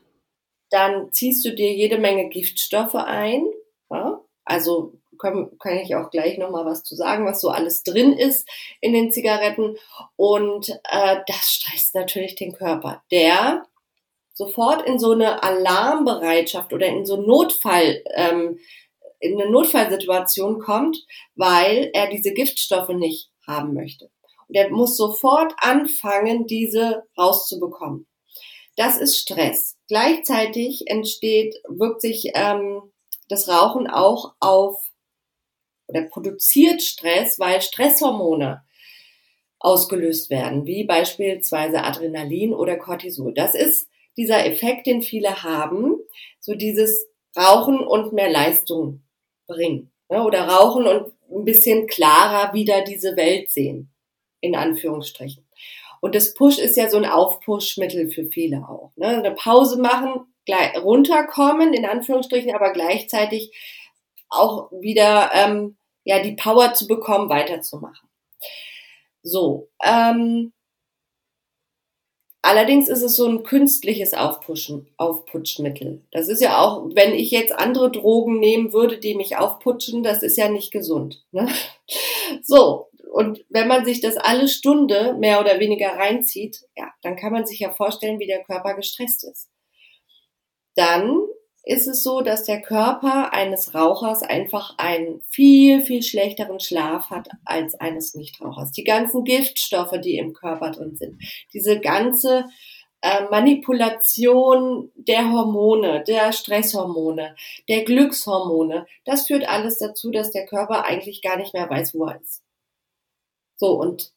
dann 0.70 1.12
ziehst 1.12 1.44
du 1.44 1.54
dir 1.54 1.72
jede 1.72 1.98
Menge 1.98 2.28
Giftstoffe 2.28 2.94
ein. 2.94 3.46
Ja? 3.90 4.20
Also 4.44 4.94
kann, 5.18 5.50
kann 5.58 5.78
ich 5.78 5.94
auch 5.94 6.10
gleich 6.10 6.38
nochmal 6.38 6.64
was 6.64 6.82
zu 6.82 6.96
sagen, 6.96 7.26
was 7.26 7.40
so 7.40 7.50
alles 7.50 7.82
drin 7.82 8.12
ist 8.12 8.48
in 8.80 8.92
den 8.92 9.12
Zigaretten. 9.12 9.76
Und 10.16 10.70
äh, 10.90 11.16
das 11.26 11.50
stresst 11.50 11.94
natürlich 11.94 12.34
den 12.34 12.52
Körper. 12.52 13.02
Der 13.10 13.64
sofort 14.32 14.86
in 14.86 14.98
so 14.98 15.12
eine 15.12 15.42
Alarmbereitschaft 15.42 16.72
oder 16.72 16.86
in 16.86 17.04
so 17.04 17.20
Notfall, 17.20 18.02
ähm, 18.14 18.58
in 19.18 19.38
eine 19.38 19.50
Notfallsituation 19.50 20.60
kommt, 20.60 21.04
weil 21.34 21.90
er 21.92 22.08
diese 22.08 22.32
Giftstoffe 22.32 22.88
nicht 22.88 23.30
haben 23.46 23.74
möchte. 23.74 24.10
Und 24.48 24.54
er 24.54 24.70
muss 24.70 24.96
sofort 24.96 25.52
anfangen, 25.58 26.46
diese 26.46 27.04
rauszubekommen. 27.18 28.06
Das 28.76 28.96
ist 28.96 29.18
Stress. 29.18 29.76
Gleichzeitig 29.88 30.84
entsteht, 30.86 31.54
wirkt 31.68 32.00
sich 32.00 32.30
ähm, 32.34 32.90
das 33.30 33.48
Rauchen 33.48 33.86
auch 33.86 34.34
auf 34.40 34.90
oder 35.86 36.02
produziert 36.02 36.82
Stress, 36.82 37.38
weil 37.38 37.60
Stresshormone 37.62 38.62
ausgelöst 39.58 40.30
werden, 40.30 40.66
wie 40.66 40.84
beispielsweise 40.84 41.84
Adrenalin 41.84 42.54
oder 42.54 42.76
Cortisol. 42.76 43.34
Das 43.34 43.54
ist 43.54 43.88
dieser 44.16 44.46
Effekt, 44.46 44.86
den 44.86 45.02
viele 45.02 45.42
haben, 45.42 45.96
so 46.40 46.54
dieses 46.54 47.06
Rauchen 47.36 47.78
und 47.80 48.12
mehr 48.12 48.30
Leistung 48.30 49.02
bringen. 49.46 49.90
Ne? 50.08 50.24
Oder 50.24 50.48
Rauchen 50.48 50.86
und 50.86 51.12
ein 51.30 51.44
bisschen 51.44 51.86
klarer 51.86 52.54
wieder 52.54 52.82
diese 52.82 53.16
Welt 53.16 53.50
sehen, 53.50 53.92
in 54.40 54.56
Anführungsstrichen. 54.56 55.46
Und 56.00 56.14
das 56.14 56.34
Push 56.34 56.58
ist 56.58 56.76
ja 56.76 56.88
so 56.88 56.96
ein 56.96 57.04
Aufpushmittel 57.04 58.10
für 58.10 58.24
viele 58.26 58.66
auch. 58.68 58.92
Ne? 58.96 59.08
Eine 59.08 59.32
Pause 59.32 59.80
machen, 59.80 60.29
runterkommen, 60.48 61.72
in 61.74 61.86
Anführungsstrichen, 61.86 62.54
aber 62.54 62.72
gleichzeitig 62.72 63.52
auch 64.28 64.70
wieder 64.72 65.30
ähm, 65.34 65.76
ja 66.04 66.22
die 66.22 66.36
Power 66.36 66.74
zu 66.74 66.86
bekommen, 66.86 67.28
weiterzumachen. 67.28 68.08
So, 69.22 69.68
ähm, 69.82 70.52
Allerdings 72.42 72.88
ist 72.88 73.02
es 73.02 73.16
so 73.16 73.26
ein 73.26 73.42
künstliches 73.42 74.14
Aufputschen, 74.14 74.88
Aufputschmittel. 74.96 76.02
Das 76.10 76.28
ist 76.28 76.40
ja 76.40 76.58
auch, 76.58 76.88
wenn 76.94 77.14
ich 77.14 77.30
jetzt 77.30 77.52
andere 77.52 77.90
Drogen 77.90 78.38
nehmen 78.40 78.72
würde, 78.72 78.98
die 78.98 79.14
mich 79.14 79.36
aufputschen, 79.36 80.02
das 80.02 80.22
ist 80.22 80.38
ja 80.38 80.48
nicht 80.48 80.70
gesund. 80.70 81.24
Ne? 81.32 81.48
So, 82.42 82.88
und 83.12 83.44
wenn 83.48 83.66
man 83.66 83.84
sich 83.84 84.00
das 84.00 84.16
alle 84.16 84.46
Stunde 84.48 85.16
mehr 85.18 85.40
oder 85.40 85.58
weniger 85.58 85.96
reinzieht, 85.96 86.64
ja, 86.76 86.88
dann 87.02 87.16
kann 87.16 87.32
man 87.32 87.44
sich 87.44 87.58
ja 87.58 87.72
vorstellen, 87.72 88.20
wie 88.20 88.28
der 88.28 88.44
Körper 88.44 88.74
gestresst 88.74 89.24
ist. 89.24 89.48
Dann 90.74 91.18
ist 91.64 91.86
es 91.86 92.02
so, 92.02 92.22
dass 92.22 92.44
der 92.44 92.62
Körper 92.62 93.32
eines 93.32 93.74
Rauchers 93.74 94.22
einfach 94.22 94.74
einen 94.78 95.20
viel, 95.28 95.82
viel 95.82 96.02
schlechteren 96.02 96.58
Schlaf 96.58 97.10
hat 97.10 97.28
als 97.44 97.74
eines 97.74 98.14
Nichtrauchers. 98.14 98.72
Die 98.72 98.84
ganzen 98.84 99.24
Giftstoffe, 99.24 100.00
die 100.02 100.16
im 100.16 100.32
Körper 100.32 100.70
drin 100.70 100.96
sind, 100.96 101.22
diese 101.52 101.78
ganze 101.80 102.46
äh, 103.02 103.24
Manipulation 103.30 104.90
der 104.94 105.30
Hormone, 105.30 106.02
der 106.06 106.32
Stresshormone, 106.32 107.36
der 107.68 107.84
Glückshormone, 107.84 108.86
das 109.04 109.26
führt 109.26 109.48
alles 109.48 109.78
dazu, 109.78 110.10
dass 110.10 110.30
der 110.30 110.46
Körper 110.46 110.84
eigentlich 110.84 111.22
gar 111.22 111.36
nicht 111.36 111.54
mehr 111.54 111.68
weiß, 111.68 111.94
wo 111.94 112.06
er 112.06 112.20
ist. 112.20 112.42
So, 113.56 113.78
und 113.78 114.12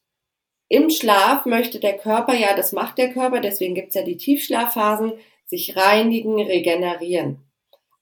im 0.68 0.90
Schlaf 0.90 1.44
möchte 1.44 1.78
der 1.78 1.98
Körper, 1.98 2.34
ja, 2.34 2.56
das 2.56 2.72
macht 2.72 2.96
der 2.98 3.12
Körper, 3.12 3.40
deswegen 3.40 3.74
gibt's 3.74 3.94
ja 3.94 4.02
die 4.02 4.16
Tiefschlafphasen, 4.16 5.12
sich 5.46 5.76
reinigen, 5.76 6.40
regenerieren. 6.40 7.44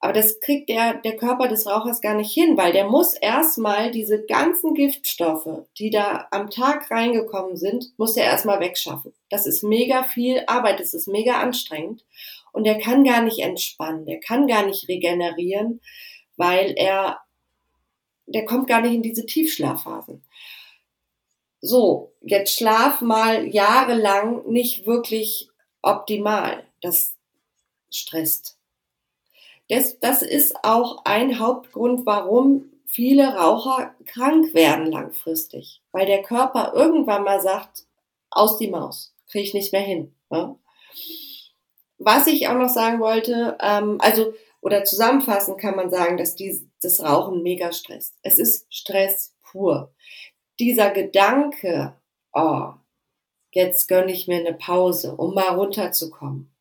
Aber 0.04 0.12
das 0.12 0.40
kriegt 0.40 0.68
der, 0.68 0.94
der 0.94 1.16
Körper 1.16 1.46
des 1.46 1.64
Rauchers 1.64 2.00
gar 2.00 2.16
nicht 2.16 2.32
hin, 2.32 2.56
weil 2.56 2.72
der 2.72 2.88
muss 2.88 3.14
erstmal 3.14 3.92
diese 3.92 4.24
ganzen 4.26 4.74
Giftstoffe, 4.74 5.64
die 5.78 5.90
da 5.90 6.26
am 6.32 6.50
Tag 6.50 6.90
reingekommen 6.90 7.56
sind, 7.56 7.92
muss 7.98 8.16
er 8.16 8.24
erstmal 8.24 8.58
wegschaffen. 8.58 9.14
Das 9.30 9.46
ist 9.46 9.62
mega 9.62 10.02
viel 10.02 10.42
Arbeit, 10.48 10.80
das 10.80 10.92
ist 10.92 11.06
mega 11.06 11.40
anstrengend. 11.40 12.04
Und 12.52 12.64
der 12.64 12.80
kann 12.80 13.04
gar 13.04 13.22
nicht 13.22 13.38
entspannen, 13.38 14.04
der 14.04 14.18
kann 14.18 14.48
gar 14.48 14.66
nicht 14.66 14.88
regenerieren, 14.88 15.80
weil 16.36 16.74
er, 16.76 17.20
der 18.26 18.44
kommt 18.44 18.66
gar 18.66 18.80
nicht 18.80 18.94
in 18.94 19.02
diese 19.02 19.24
Tiefschlafphasen. 19.24 20.24
So, 21.60 22.12
jetzt 22.20 22.56
schlaf 22.56 23.02
mal 23.02 23.46
jahrelang 23.46 24.48
nicht 24.48 24.84
wirklich 24.84 25.48
optimal. 25.80 26.66
Das 26.80 27.14
stresst. 27.94 28.58
Das, 29.68 29.98
das 30.00 30.22
ist 30.22 30.64
auch 30.64 31.04
ein 31.04 31.38
Hauptgrund, 31.38 32.04
warum 32.04 32.70
viele 32.84 33.36
Raucher 33.36 33.94
krank 34.04 34.52
werden 34.52 34.86
langfristig, 34.86 35.82
weil 35.92 36.04
der 36.04 36.22
Körper 36.22 36.72
irgendwann 36.74 37.24
mal 37.24 37.40
sagt, 37.40 37.86
aus 38.30 38.58
die 38.58 38.68
Maus, 38.68 39.14
kriege 39.30 39.44
ich 39.44 39.54
nicht 39.54 39.72
mehr 39.72 39.82
hin. 39.82 40.14
Ja? 40.30 40.56
Was 41.98 42.26
ich 42.26 42.48
auch 42.48 42.54
noch 42.54 42.68
sagen 42.68 43.00
wollte, 43.00 43.56
ähm, 43.60 43.98
also 44.00 44.34
oder 44.60 44.84
zusammenfassend 44.84 45.58
kann 45.58 45.74
man 45.74 45.90
sagen, 45.90 46.16
dass 46.16 46.36
die, 46.36 46.68
das 46.82 47.02
Rauchen 47.02 47.42
mega 47.42 47.72
stresst. 47.72 48.14
Es 48.22 48.38
ist 48.38 48.66
Stress 48.72 49.34
pur. 49.42 49.92
Dieser 50.60 50.90
Gedanke, 50.90 51.94
oh, 52.32 52.72
jetzt 53.52 53.88
gönne 53.88 54.12
ich 54.12 54.28
mir 54.28 54.38
eine 54.38 54.54
Pause, 54.54 55.16
um 55.16 55.34
mal 55.34 55.54
runterzukommen 55.54 56.51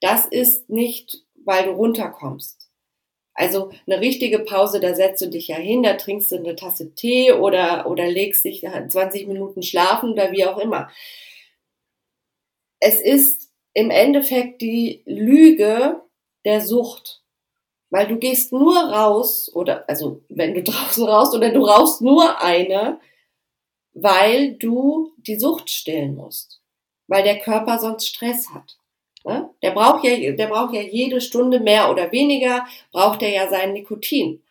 das 0.00 0.26
ist 0.26 0.68
nicht, 0.70 1.24
weil 1.44 1.64
du 1.64 1.72
runterkommst. 1.72 2.68
Also 3.34 3.70
eine 3.86 4.00
richtige 4.00 4.40
Pause, 4.40 4.80
da 4.80 4.94
setzt 4.94 5.22
du 5.22 5.28
dich 5.28 5.48
ja 5.48 5.56
hin, 5.56 5.84
da 5.84 5.94
trinkst 5.94 6.32
du 6.32 6.36
eine 6.36 6.56
Tasse 6.56 6.94
Tee 6.94 7.32
oder, 7.32 7.88
oder 7.88 8.08
legst 8.08 8.44
dich 8.44 8.62
20 8.62 9.28
Minuten 9.28 9.62
schlafen 9.62 10.12
oder 10.12 10.32
wie 10.32 10.44
auch 10.44 10.58
immer. 10.58 10.90
Es 12.80 13.00
ist 13.00 13.52
im 13.74 13.90
Endeffekt 13.90 14.60
die 14.60 15.02
Lüge 15.06 16.02
der 16.44 16.60
Sucht. 16.60 17.22
Weil 17.90 18.06
du 18.08 18.16
gehst 18.16 18.52
nur 18.52 18.76
raus, 18.76 19.50
oder 19.54 19.88
also 19.88 20.22
wenn 20.28 20.54
du 20.54 20.62
draußen 20.64 21.04
raus 21.06 21.34
oder 21.34 21.50
du 21.52 21.64
rauchst 21.64 22.00
nur 22.00 22.40
eine, 22.40 23.00
weil 23.92 24.54
du 24.54 25.12
die 25.18 25.38
Sucht 25.38 25.70
stillen 25.70 26.14
musst. 26.16 26.60
Weil 27.06 27.22
der 27.22 27.38
Körper 27.38 27.78
sonst 27.78 28.08
Stress 28.08 28.50
hat. 28.50 28.77
Ne? 29.24 29.50
Der 29.62 29.72
braucht 29.72 30.04
ja, 30.04 30.32
der 30.32 30.46
braucht 30.46 30.74
ja 30.74 30.80
jede 30.80 31.20
Stunde 31.20 31.60
mehr 31.60 31.90
oder 31.90 32.12
weniger, 32.12 32.66
braucht 32.92 33.22
er 33.22 33.30
ja 33.30 33.48
sein 33.48 33.72
Nikotin. 33.72 34.42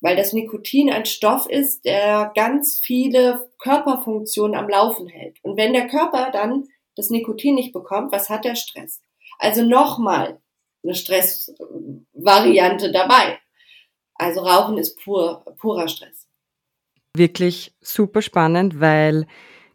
Weil 0.00 0.16
das 0.16 0.32
Nikotin 0.32 0.90
ein 0.90 1.04
Stoff 1.04 1.46
ist, 1.46 1.84
der 1.84 2.32
ganz 2.34 2.80
viele 2.80 3.50
Körperfunktionen 3.58 4.56
am 4.56 4.68
Laufen 4.68 5.08
hält. 5.08 5.36
Und 5.42 5.56
wenn 5.56 5.72
der 5.72 5.88
Körper 5.88 6.30
dann 6.32 6.68
das 6.96 7.10
Nikotin 7.10 7.54
nicht 7.54 7.72
bekommt, 7.72 8.12
was 8.12 8.28
hat 8.28 8.44
der 8.44 8.56
Stress? 8.56 9.00
Also 9.38 9.62
nochmal 9.62 10.40
eine 10.82 10.94
Stressvariante 10.94 12.92
dabei. 12.92 13.38
Also 14.14 14.40
Rauchen 14.40 14.78
ist 14.78 14.98
pur, 15.02 15.44
purer 15.58 15.88
Stress. 15.88 16.26
Wirklich 17.16 17.74
super 17.80 18.22
spannend, 18.22 18.80
weil 18.80 19.26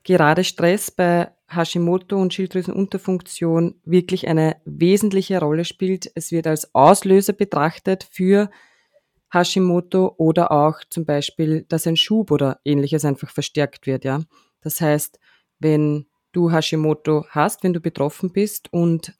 gerade 0.03 0.43
Stress 0.43 0.89
bei 0.91 1.34
Hashimoto 1.47 2.17
und 2.17 2.33
Schilddrüsenunterfunktion 2.33 3.79
wirklich 3.83 4.27
eine 4.27 4.57
wesentliche 4.65 5.39
Rolle 5.39 5.65
spielt. 5.65 6.11
Es 6.15 6.31
wird 6.31 6.47
als 6.47 6.73
Auslöser 6.73 7.33
betrachtet 7.33 8.07
für 8.09 8.49
Hashimoto 9.31 10.15
oder 10.17 10.51
auch 10.51 10.79
zum 10.89 11.05
Beispiel, 11.05 11.63
dass 11.67 11.87
ein 11.87 11.97
Schub 11.97 12.31
oder 12.31 12.59
ähnliches 12.65 13.05
einfach 13.05 13.29
verstärkt 13.29 13.85
wird, 13.85 14.05
ja. 14.05 14.21
Das 14.61 14.81
heißt, 14.81 15.19
wenn 15.59 16.07
du 16.31 16.51
Hashimoto 16.51 17.25
hast, 17.29 17.63
wenn 17.63 17.73
du 17.73 17.79
betroffen 17.79 18.31
bist 18.31 18.71
und 18.73 19.13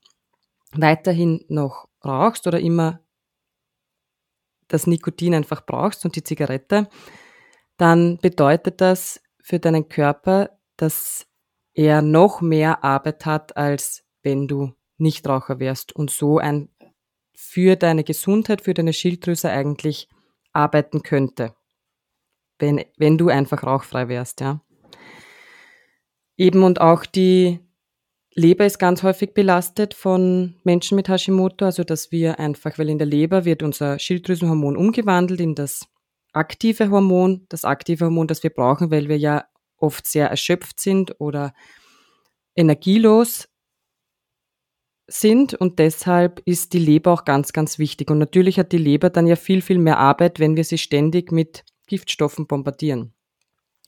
weiterhin 0.74 1.46
noch 1.48 1.88
rauchst 2.03 2.48
oder 2.48 2.60
immer 2.60 3.01
das 4.67 4.88
Nikotin 4.88 5.36
einfach 5.36 5.65
brauchst 5.65 6.05
und 6.05 6.15
die 6.15 6.24
Zigarette, 6.24 6.88
dann 7.77 8.17
bedeutet 8.17 8.82
das 8.82 9.22
für 9.41 9.60
deinen 9.60 9.89
Körper, 9.89 10.58
dass 10.77 11.27
er 11.75 12.01
noch 12.01 12.41
mehr 12.41 12.84
Arbeit 12.84 13.25
hat, 13.25 13.55
als 13.58 14.03
wenn 14.24 14.48
du 14.48 14.74
Nichtraucher 14.98 15.60
wärst 15.60 15.96
und 15.96 16.10
so 16.10 16.39
ein 16.39 16.70
für 17.36 17.75
deine 17.75 18.03
Gesundheit, 18.03 18.62
für 18.62 18.74
deine 18.74 18.94
Schilddrüse 18.94 19.50
eigentlich 19.50 20.08
arbeiten 20.53 21.03
könnte, 21.03 21.53
wenn, 22.58 22.84
wenn 22.98 23.17
du 23.17 23.27
einfach 23.27 23.63
rauchfrei 23.63 24.08
wärst, 24.08 24.39
ja. 24.39 24.62
Eben 26.38 26.63
und 26.63 26.82
auch 26.82 27.05
die 27.05 27.60
Leber 28.34 28.65
ist 28.65 28.79
ganz 28.79 29.03
häufig 29.03 29.34
belastet 29.34 29.94
von 29.94 30.55
Menschen 30.63 30.96
mit 30.96 31.08
Hashimoto, 31.08 31.65
also 31.65 31.84
dass 31.84 32.12
wir 32.12 32.39
einfach, 32.39 32.77
weil 32.77 32.89
in 32.89 32.98
der 32.98 33.08
Leber 33.08 33.46
wird 33.46 33.63
unser 33.63 34.00
Schilddrüsenhormon 34.00 34.75
umgewandelt 34.75 35.39
in 35.39 35.55
das 35.55 35.88
aktive 36.34 36.89
Hormon, 36.89 37.46
das 37.48 37.63
aktive 37.63 38.05
Hormon, 38.05 38.27
das 38.27 38.44
wir 38.44 38.50
brauchen, 38.50 38.91
weil 38.91 39.08
wir 39.08 39.17
ja 39.17 39.46
oft 39.77 40.05
sehr 40.05 40.29
erschöpft 40.29 40.79
sind 40.79 41.20
oder 41.20 41.53
energielos 42.55 43.48
sind. 45.08 45.53
Und 45.53 45.79
deshalb 45.79 46.41
ist 46.46 46.74
die 46.74 46.79
Leber 46.79 47.12
auch 47.12 47.25
ganz, 47.25 47.53
ganz 47.53 47.79
wichtig. 47.79 48.10
Und 48.10 48.17
natürlich 48.17 48.60
hat 48.60 48.72
die 48.72 48.77
Leber 48.77 49.10
dann 49.10 49.27
ja 49.27 49.36
viel, 49.36 49.62
viel 49.62 49.77
mehr 49.77 49.98
Arbeit, 49.98 50.39
wenn 50.39 50.55
wir 50.55 50.63
sie 50.63 50.77
ständig 50.77 51.32
mit 51.32 51.63
Giftstoffen 51.88 52.48
bombardieren. 52.48 53.13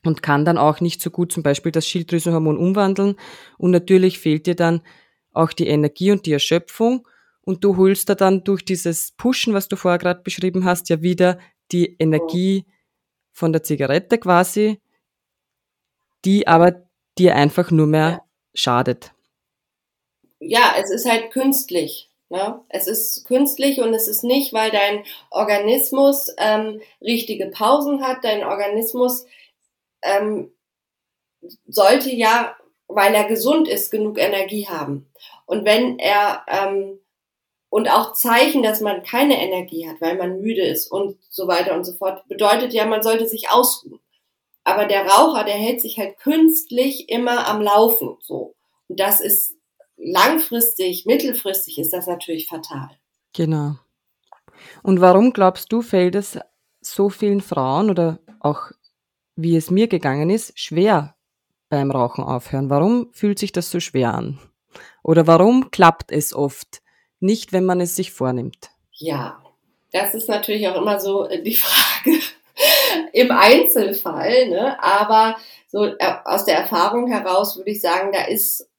Und 0.04 0.22
kann 0.22 0.46
dann 0.46 0.58
auch 0.58 0.80
nicht 0.80 1.02
so 1.02 1.10
gut 1.10 1.32
zum 1.32 1.44
Beispiel 1.44 1.72
das 1.72 1.88
Schilddrüsenhormon 1.88 2.58
umwandeln. 2.58 3.16
Und 3.58 3.72
natürlich 3.72 4.20
fehlt 4.20 4.46
dir 4.46 4.56
dann 4.56 4.82
auch 5.34 5.54
die 5.54 5.68
Energie 5.68 6.12
und 6.12 6.26
die 6.26 6.34
Erschöpfung. 6.34 7.08
Und 7.42 7.64
du 7.64 7.78
holst 7.78 8.10
da 8.10 8.16
dann 8.16 8.44
durch 8.44 8.64
dieses 8.64 9.14
Pushen, 9.14 9.54
was 9.54 9.68
du 9.68 9.76
vorher 9.76 9.98
gerade 9.98 10.22
beschrieben 10.22 10.66
hast, 10.66 10.90
ja 10.90 11.02
wieder 11.02 11.40
die 11.72 11.96
Energie 11.98 12.66
von 13.32 13.52
der 13.52 13.64
Zigarette 13.64 14.18
quasi 14.18 14.80
die 16.28 16.46
aber 16.46 16.84
dir 17.18 17.36
einfach 17.36 17.72
nur 17.72 17.88
mehr 17.88 18.10
ja. 18.10 18.24
schadet. 18.54 19.14
Ja, 20.40 20.76
es 20.78 20.92
ist 20.92 21.10
halt 21.10 21.32
künstlich. 21.32 22.12
Ne? 22.30 22.62
Es 22.68 22.88
ist 22.88 23.26
künstlich 23.26 23.80
und 23.80 23.94
es 23.94 24.10
ist 24.10 24.26
nicht, 24.26 24.52
weil 24.52 24.70
dein 24.70 25.06
Organismus 25.32 26.30
ähm, 26.38 26.82
richtige 27.02 27.48
Pausen 27.48 28.04
hat. 28.04 28.26
Dein 28.26 28.44
Organismus 28.44 29.26
ähm, 30.04 30.52
sollte 31.66 32.14
ja, 32.14 32.58
weil 32.90 33.16
er 33.16 33.24
gesund 33.24 33.70
ist, 33.70 33.90
genug 33.90 34.18
Energie 34.18 34.68
haben. 34.68 35.10
Und 35.46 35.64
wenn 35.64 35.98
er 35.98 36.44
ähm, 36.50 37.00
und 37.70 37.90
auch 37.90 38.14
Zeichen, 38.14 38.64
dass 38.64 38.82
man 38.82 39.04
keine 39.04 39.42
Energie 39.42 39.88
hat, 39.88 40.02
weil 40.02 40.18
man 40.18 40.42
müde 40.42 40.66
ist 40.66 40.92
und 40.92 41.18
so 41.30 41.48
weiter 41.48 41.74
und 41.74 41.86
so 41.86 41.94
fort, 41.94 42.28
bedeutet 42.28 42.74
ja, 42.74 42.86
man 42.86 43.02
sollte 43.02 43.28
sich 43.28 43.50
ausruhen. 43.50 44.02
Aber 44.68 44.86
der 44.86 45.08
Raucher, 45.08 45.46
der 45.46 45.54
hält 45.54 45.80
sich 45.80 45.98
halt 45.98 46.18
künstlich 46.18 47.08
immer 47.08 47.48
am 47.48 47.62
Laufen, 47.62 48.18
so. 48.20 48.54
das 48.90 49.22
ist 49.22 49.56
langfristig, 49.96 51.06
mittelfristig 51.06 51.80
ist 51.80 51.94
das 51.94 52.06
natürlich 52.06 52.50
fatal. 52.50 52.90
Genau. 53.32 53.78
Und 54.84 55.00
warum 55.00 55.32
glaubst 55.32 55.72
du, 55.72 55.82
fällt 55.82 56.16
es 56.16 56.38
so 56.82 57.08
vielen 57.08 57.40
Frauen 57.40 57.90
oder 57.90 58.20
auch 58.42 58.72
wie 59.38 59.56
es 59.56 59.72
mir 59.72 59.88
gegangen 59.88 60.30
ist, 60.30 60.60
schwer 60.60 61.16
beim 61.70 61.90
Rauchen 61.90 62.26
aufhören? 62.26 62.70
Warum 62.70 63.08
fühlt 63.14 63.40
sich 63.40 63.54
das 63.54 63.72
so 63.72 63.80
schwer 63.80 64.14
an? 64.16 64.38
Oder 65.02 65.28
warum 65.28 65.72
klappt 65.72 66.12
es 66.12 66.34
oft 66.34 66.82
nicht, 67.22 67.54
wenn 67.54 67.64
man 67.64 67.80
es 67.80 67.96
sich 67.96 68.12
vornimmt? 68.12 68.70
Ja, 68.92 69.42
das 69.94 70.14
ist 70.14 70.28
natürlich 70.28 70.68
auch 70.68 70.76
immer 70.76 71.00
so 71.00 71.26
äh, 71.26 71.42
die 71.42 71.56
Frage 71.56 72.20
im 73.14 73.32
Einzelfall, 73.32 74.50
ne? 74.50 74.82
aber 74.82 75.38
so 75.68 75.86
äh, 75.86 76.16
aus 76.26 76.46
der 76.46 76.58
Erfahrung 76.58 77.08
heraus 77.08 77.58
würde 77.58 77.72
ich 77.72 77.82
sagen, 77.82 78.12
da 78.12 78.26
ist, 78.26 78.70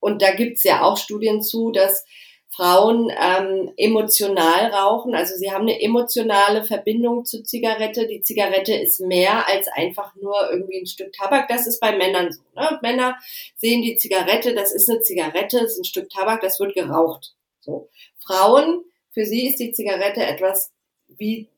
und 0.00 0.22
da 0.22 0.32
gibt's 0.32 0.64
ja 0.64 0.82
auch 0.82 0.96
Studien 0.96 1.42
zu, 1.42 1.70
dass 1.70 2.04
Frauen 2.52 3.10
ähm, 3.10 3.72
emotional 3.76 4.66
rauchen. 4.72 5.14
Also 5.14 5.36
sie 5.36 5.52
haben 5.52 5.62
eine 5.62 5.80
emotionale 5.80 6.64
Verbindung 6.64 7.24
zur 7.24 7.44
Zigarette. 7.44 8.08
Die 8.08 8.22
Zigarette 8.22 8.74
ist 8.74 9.00
mehr 9.00 9.46
als 9.48 9.68
einfach 9.68 10.14
nur 10.16 10.34
irgendwie 10.50 10.80
ein 10.80 10.86
Stück 10.86 11.12
Tabak. 11.12 11.48
Das 11.48 11.66
ist 11.66 11.80
bei 11.80 11.96
Männern 11.96 12.32
so. 12.32 12.42
Ne? 12.56 12.78
Männer 12.82 13.16
sehen 13.56 13.82
die 13.82 13.96
Zigarette, 13.96 14.54
das 14.54 14.72
ist 14.72 14.90
eine 14.90 15.00
Zigarette, 15.00 15.60
ist 15.60 15.78
ein 15.78 15.84
Stück 15.84 16.10
Tabak, 16.10 16.40
das 16.40 16.58
wird 16.58 16.74
geraucht. 16.74 17.34
So. 17.60 17.88
Frauen, 18.18 18.84
für 19.12 19.24
sie 19.24 19.46
ist 19.46 19.60
die 19.60 19.72
Zigarette 19.72 20.24
etwas 20.24 20.72
wie, 21.16 21.48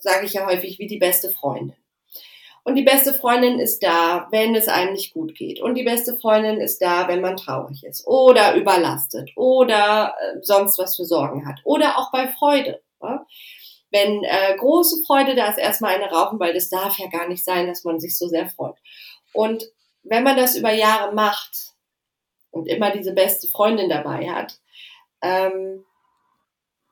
sage 0.00 0.26
ich 0.26 0.34
ja 0.34 0.46
häufig, 0.46 0.78
wie 0.78 0.86
die 0.86 0.98
beste 0.98 1.30
Freundin. 1.30 1.76
Und 2.64 2.76
die 2.76 2.82
beste 2.82 3.12
Freundin 3.12 3.58
ist 3.58 3.82
da, 3.82 4.26
wenn 4.30 4.54
es 4.54 4.68
einem 4.68 4.94
nicht 4.94 5.12
gut 5.12 5.34
geht. 5.34 5.60
Und 5.60 5.74
die 5.74 5.82
beste 5.82 6.16
Freundin 6.16 6.60
ist 6.60 6.80
da, 6.80 7.08
wenn 7.08 7.20
man 7.20 7.36
traurig 7.36 7.84
ist 7.84 8.06
oder 8.06 8.54
überlastet 8.56 9.30
oder 9.36 10.14
äh, 10.18 10.38
sonst 10.40 10.78
was 10.78 10.96
für 10.96 11.04
Sorgen 11.04 11.46
hat. 11.46 11.60
Oder 11.64 11.98
auch 11.98 12.10
bei 12.10 12.26
Freude. 12.28 12.80
Wenn 13.90 14.24
äh, 14.24 14.56
große 14.56 15.04
Freude 15.06 15.34
da 15.34 15.48
ist, 15.48 15.58
erstmal 15.58 15.94
eine 15.94 16.10
rauchen, 16.10 16.40
weil 16.40 16.54
das 16.54 16.70
darf 16.70 16.98
ja 16.98 17.08
gar 17.08 17.28
nicht 17.28 17.44
sein, 17.44 17.66
dass 17.66 17.84
man 17.84 18.00
sich 18.00 18.16
so 18.16 18.28
sehr 18.28 18.48
freut. 18.48 18.76
Und 19.34 19.70
wenn 20.02 20.22
man 20.22 20.38
das 20.38 20.56
über 20.56 20.72
Jahre 20.72 21.14
macht 21.14 21.74
und 22.50 22.66
immer 22.66 22.90
diese 22.90 23.12
beste 23.12 23.46
Freundin 23.48 23.90
dabei 23.90 24.30
hat, 24.30 24.58
ähm, 25.20 25.84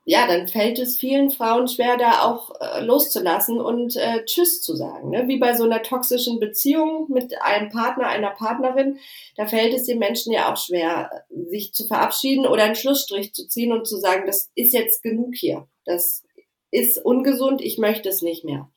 ja, 0.05 0.27
dann 0.27 0.49
fällt 0.49 0.79
es 0.79 0.97
vielen 0.97 1.31
Frauen 1.31 1.67
schwer, 1.69 1.95
da 1.97 2.23
auch 2.23 2.51
äh, 2.59 2.81
loszulassen 2.83 3.61
und 3.61 3.95
äh, 3.95 4.25
Tschüss 4.25 4.61
zu 4.61 4.75
sagen. 4.75 5.11
Ne? 5.11 5.27
Wie 5.27 5.37
bei 5.37 5.55
so 5.55 5.63
einer 5.63 5.81
toxischen 5.81 6.41
Beziehung 6.41 7.05
mit 7.09 7.41
einem 7.41 7.69
Partner, 7.69 8.07
einer 8.07 8.31
Partnerin, 8.31 8.99
da 9.37 9.45
fällt 9.45 9.73
es 9.73 9.85
den 9.85 9.99
Menschen 9.99 10.33
ja 10.33 10.51
auch 10.51 10.57
schwer, 10.57 11.09
sich 11.29 11.73
zu 11.73 11.87
verabschieden 11.87 12.45
oder 12.45 12.63
einen 12.63 12.75
Schlussstrich 12.75 13.33
zu 13.33 13.47
ziehen 13.47 13.71
und 13.71 13.87
zu 13.87 13.97
sagen, 13.97 14.23
das 14.25 14.51
ist 14.55 14.73
jetzt 14.73 15.03
genug 15.03 15.35
hier. 15.35 15.67
Das 15.85 16.23
ist 16.69 16.97
ungesund, 16.97 17.61
ich 17.61 17.77
möchte 17.77 18.09
es 18.09 18.21
nicht 18.21 18.43
mehr. 18.43 18.69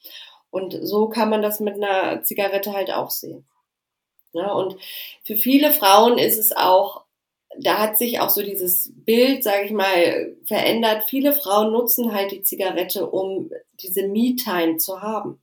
Und 0.50 0.78
so 0.82 1.08
kann 1.08 1.28
man 1.28 1.42
das 1.42 1.58
mit 1.58 1.74
einer 1.74 2.22
Zigarette 2.22 2.72
halt 2.72 2.92
auch 2.92 3.10
sehen. 3.10 3.46
Ja, 4.32 4.52
und 4.52 4.76
für 5.24 5.36
viele 5.36 5.72
Frauen 5.72 6.18
ist 6.18 6.38
es 6.38 6.52
auch 6.52 7.05
da 7.60 7.78
hat 7.78 7.98
sich 7.98 8.20
auch 8.20 8.30
so 8.30 8.42
dieses 8.42 8.92
Bild, 8.94 9.44
sage 9.44 9.64
ich 9.66 9.70
mal, 9.70 10.36
verändert. 10.44 11.04
Viele 11.08 11.32
Frauen 11.32 11.72
nutzen 11.72 12.12
halt 12.12 12.32
die 12.32 12.42
Zigarette, 12.42 13.08
um 13.08 13.50
diese 13.80 14.06
Me-Time 14.08 14.76
zu 14.78 15.02
haben. 15.02 15.40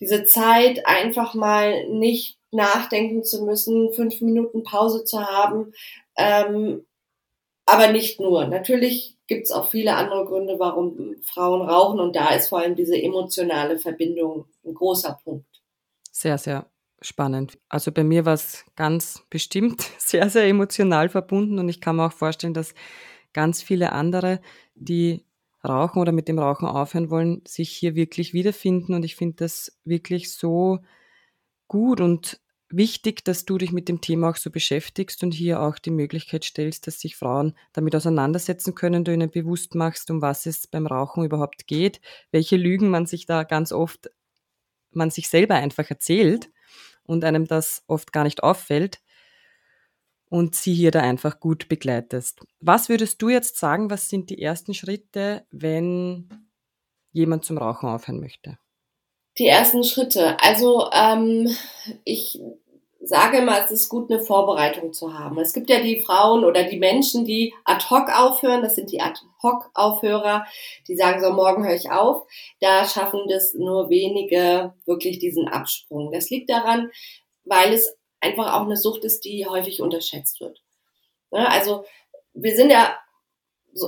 Diese 0.00 0.24
Zeit 0.24 0.86
einfach 0.86 1.34
mal 1.34 1.88
nicht 1.88 2.38
nachdenken 2.50 3.24
zu 3.24 3.44
müssen, 3.44 3.92
fünf 3.92 4.20
Minuten 4.20 4.62
Pause 4.62 5.04
zu 5.04 5.24
haben. 5.24 5.72
Ähm, 6.16 6.84
aber 7.66 7.92
nicht 7.92 8.20
nur. 8.20 8.46
Natürlich 8.46 9.16
gibt 9.26 9.44
es 9.44 9.50
auch 9.50 9.70
viele 9.70 9.94
andere 9.94 10.24
Gründe, 10.24 10.58
warum 10.58 11.16
Frauen 11.22 11.62
rauchen 11.62 12.00
und 12.00 12.16
da 12.16 12.34
ist 12.34 12.48
vor 12.48 12.58
allem 12.58 12.74
diese 12.74 13.00
emotionale 13.00 13.78
Verbindung 13.78 14.46
ein 14.64 14.74
großer 14.74 15.20
Punkt. 15.24 15.46
Sehr, 16.10 16.36
sehr 16.36 16.71
spannend. 17.02 17.58
Also 17.68 17.92
bei 17.92 18.04
mir 18.04 18.24
war 18.24 18.34
es 18.34 18.64
ganz 18.76 19.24
bestimmt 19.30 19.82
sehr, 19.98 20.28
sehr 20.30 20.46
emotional 20.46 21.08
verbunden 21.08 21.58
und 21.58 21.68
ich 21.68 21.80
kann 21.80 21.96
mir 21.96 22.06
auch 22.06 22.12
vorstellen, 22.12 22.54
dass 22.54 22.74
ganz 23.32 23.62
viele 23.62 23.92
andere, 23.92 24.40
die 24.74 25.24
rauchen 25.64 26.00
oder 26.00 26.12
mit 26.12 26.28
dem 26.28 26.38
Rauchen 26.38 26.66
aufhören 26.66 27.10
wollen, 27.10 27.42
sich 27.46 27.70
hier 27.70 27.94
wirklich 27.94 28.32
wiederfinden 28.32 28.94
und 28.94 29.04
ich 29.04 29.16
finde 29.16 29.36
das 29.36 29.78
wirklich 29.84 30.32
so 30.32 30.80
gut 31.68 32.00
und 32.00 32.40
wichtig, 32.68 33.24
dass 33.24 33.44
du 33.44 33.58
dich 33.58 33.72
mit 33.72 33.88
dem 33.88 34.00
Thema 34.00 34.30
auch 34.30 34.36
so 34.36 34.50
beschäftigst 34.50 35.22
und 35.22 35.32
hier 35.32 35.60
auch 35.60 35.78
die 35.78 35.90
Möglichkeit 35.90 36.44
stellst, 36.44 36.86
dass 36.86 37.00
sich 37.00 37.16
Frauen 37.16 37.54
damit 37.72 37.94
auseinandersetzen 37.94 38.74
können, 38.74 39.04
du 39.04 39.12
ihnen 39.12 39.30
bewusst 39.30 39.74
machst, 39.74 40.10
um 40.10 40.22
was 40.22 40.46
es 40.46 40.66
beim 40.66 40.86
Rauchen 40.86 41.24
überhaupt 41.24 41.66
geht, 41.66 42.00
welche 42.30 42.56
Lügen 42.56 42.88
man 42.88 43.06
sich 43.06 43.26
da 43.26 43.44
ganz 43.44 43.72
oft, 43.72 44.10
man 44.90 45.10
sich 45.10 45.28
selber 45.28 45.54
einfach 45.54 45.88
erzählt 45.90 46.50
und 47.04 47.24
einem 47.24 47.46
das 47.46 47.82
oft 47.86 48.12
gar 48.12 48.24
nicht 48.24 48.42
auffällt 48.42 49.00
und 50.28 50.54
sie 50.54 50.72
hier 50.72 50.90
da 50.90 51.00
einfach 51.00 51.40
gut 51.40 51.68
begleitest. 51.68 52.40
Was 52.60 52.88
würdest 52.88 53.20
du 53.20 53.28
jetzt 53.28 53.58
sagen, 53.58 53.90
was 53.90 54.08
sind 54.08 54.30
die 54.30 54.40
ersten 54.40 54.72
Schritte, 54.72 55.46
wenn 55.50 56.48
jemand 57.12 57.44
zum 57.44 57.58
Rauchen 57.58 57.88
aufhören 57.88 58.20
möchte? 58.20 58.56
Die 59.38 59.46
ersten 59.46 59.84
Schritte. 59.84 60.38
Also 60.40 60.90
ähm, 60.92 61.54
ich 62.04 62.40
sage 63.04 63.38
immer, 63.38 63.64
es 63.64 63.70
ist 63.70 63.88
gut, 63.88 64.10
eine 64.10 64.22
Vorbereitung 64.22 64.92
zu 64.92 65.18
haben. 65.18 65.38
Es 65.38 65.52
gibt 65.52 65.68
ja 65.70 65.80
die 65.80 66.00
Frauen 66.00 66.44
oder 66.44 66.64
die 66.64 66.78
Menschen, 66.78 67.24
die 67.24 67.52
ad 67.64 67.84
hoc 67.90 68.08
aufhören. 68.08 68.62
Das 68.62 68.76
sind 68.76 68.92
die 68.92 69.00
ad 69.00 69.18
hoc 69.42 69.70
Aufhörer, 69.74 70.46
die 70.86 70.96
sagen 70.96 71.20
so, 71.20 71.32
morgen 71.32 71.66
höre 71.66 71.74
ich 71.74 71.90
auf. 71.90 72.26
Da 72.60 72.86
schaffen 72.86 73.22
das 73.28 73.54
nur 73.54 73.90
wenige 73.90 74.74
wirklich 74.86 75.18
diesen 75.18 75.48
Absprung. 75.48 76.12
Das 76.12 76.30
liegt 76.30 76.48
daran, 76.48 76.90
weil 77.44 77.72
es 77.72 77.96
einfach 78.20 78.54
auch 78.54 78.62
eine 78.62 78.76
Sucht 78.76 79.04
ist, 79.04 79.24
die 79.24 79.46
häufig 79.46 79.82
unterschätzt 79.82 80.40
wird. 80.40 80.62
Ne, 81.32 81.48
also 81.50 81.84
wir 82.34 82.54
sind 82.54 82.70
ja 82.70 82.94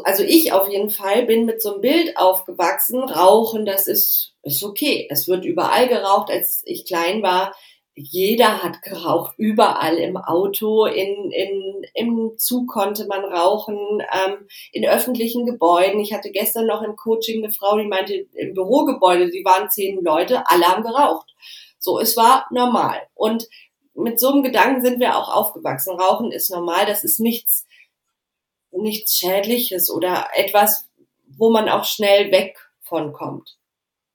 also 0.04 0.22
ich 0.22 0.50
auf 0.52 0.68
jeden 0.68 0.88
Fall 0.88 1.26
bin 1.26 1.44
mit 1.44 1.60
so 1.60 1.72
einem 1.72 1.82
Bild 1.82 2.16
aufgewachsen. 2.16 3.04
Rauchen, 3.04 3.66
das 3.66 3.86
ist, 3.86 4.34
ist 4.42 4.62
okay. 4.64 5.06
Es 5.10 5.28
wird 5.28 5.44
überall 5.44 5.88
geraucht. 5.88 6.30
Als 6.30 6.62
ich 6.64 6.86
klein 6.86 7.22
war, 7.22 7.54
jeder 7.96 8.62
hat 8.62 8.82
geraucht, 8.82 9.34
überall 9.36 9.96
im 9.98 10.16
Auto, 10.16 10.86
in, 10.86 11.30
in, 11.30 11.86
im 11.94 12.32
Zug 12.38 12.68
konnte 12.68 13.06
man 13.06 13.24
rauchen, 13.24 14.02
ähm, 14.12 14.48
in 14.72 14.84
öffentlichen 14.84 15.46
Gebäuden. 15.46 16.00
Ich 16.00 16.12
hatte 16.12 16.30
gestern 16.32 16.66
noch 16.66 16.82
im 16.82 16.96
Coaching 16.96 17.44
eine 17.44 17.52
Frau, 17.52 17.78
die 17.78 17.86
meinte, 17.86 18.26
im 18.32 18.54
Bürogebäude, 18.54 19.30
die 19.30 19.44
waren 19.44 19.70
zehn 19.70 20.02
Leute, 20.02 20.42
alle 20.46 20.66
haben 20.66 20.82
geraucht. 20.82 21.34
So, 21.78 22.00
es 22.00 22.16
war 22.16 22.46
normal. 22.50 23.00
Und 23.14 23.48
mit 23.94 24.18
so 24.18 24.32
einem 24.32 24.42
Gedanken 24.42 24.84
sind 24.84 24.98
wir 24.98 25.16
auch 25.16 25.28
aufgewachsen. 25.28 25.98
Rauchen 25.98 26.32
ist 26.32 26.50
normal, 26.50 26.86
das 26.86 27.04
ist 27.04 27.20
nichts, 27.20 27.64
nichts 28.72 29.16
Schädliches 29.16 29.88
oder 29.88 30.26
etwas, 30.34 30.88
wo 31.28 31.50
man 31.50 31.68
auch 31.68 31.84
schnell 31.84 32.32
weg 32.32 32.58
von 32.80 33.12
kommt. 33.12 33.56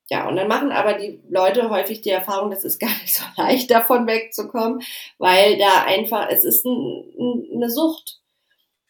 Ja, 0.10 0.28
und 0.28 0.36
dann 0.36 0.48
machen 0.48 0.72
aber 0.72 0.93
die 0.93 1.22
Leute 1.30 1.69
häufig 1.69 2.02
die 2.02 2.10
Erfahrung, 2.10 2.50
das 2.50 2.63
ist 2.63 2.80
gar 2.80 2.89
nicht 2.89 3.15
so 3.15 3.24
leicht, 3.38 3.69
davon 3.69 4.08
wegzukommen, 4.08 4.82
weil 5.19 5.58
da 5.58 5.84
einfach, 5.86 6.28
es 6.30 6.43
ist 6.43 6.65
ein, 6.65 7.13
ein, 7.17 7.48
eine 7.56 7.69
Sucht. 7.69 8.19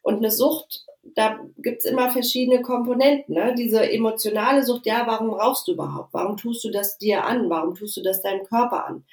Und 0.02 0.18
eine 0.18 0.32
Sucht, 0.32 0.86
da 1.16 1.40
gibt's 1.58 1.84
immer 1.84 2.10
verschiedene 2.10 2.62
Komponenten. 2.62 3.36
Ne? 3.36 3.54
Diese 3.56 3.92
emotionale 3.92 4.64
Sucht, 4.64 4.86
ja, 4.86 5.04
warum 5.08 5.32
rauchst 5.32 5.68
du 5.68 5.74
überhaupt? 5.74 6.14
Warum 6.14 6.38
tust 6.38 6.64
du 6.64 6.72
das 6.72 6.98
dir 6.98 7.26
an? 7.26 7.50
Warum 7.50 7.76
tust 7.76 7.98
du 7.98 8.02
das 8.02 8.22
deinem 8.22 8.46
Körper 8.46 8.86
an? 8.86 9.06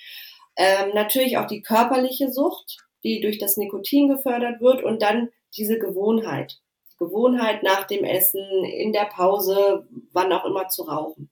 Ähm, 0.57 0.91
natürlich 0.95 1.39
auch 1.39 1.47
die 1.47 1.61
körperliche 1.61 2.31
Sucht, 2.31 2.79
die 3.03 3.21
durch 3.21 3.39
das 3.39 3.57
Nikotin 3.57 4.09
gefördert 4.09 4.61
wird 4.61 4.83
und 4.83 5.03
dann 5.03 5.31
diese 5.57 5.79
Gewohnheit. 5.79 6.61
Gewohnheit 6.99 7.63
nach 7.63 7.85
dem 7.87 8.05
Essen, 8.05 8.65
in 8.65 8.93
der 8.93 9.05
Pause, 9.05 9.87
wann 10.13 10.33
auch 10.33 10.45
immer 10.45 10.69
zu 10.69 10.85
rauchen. 10.85 11.31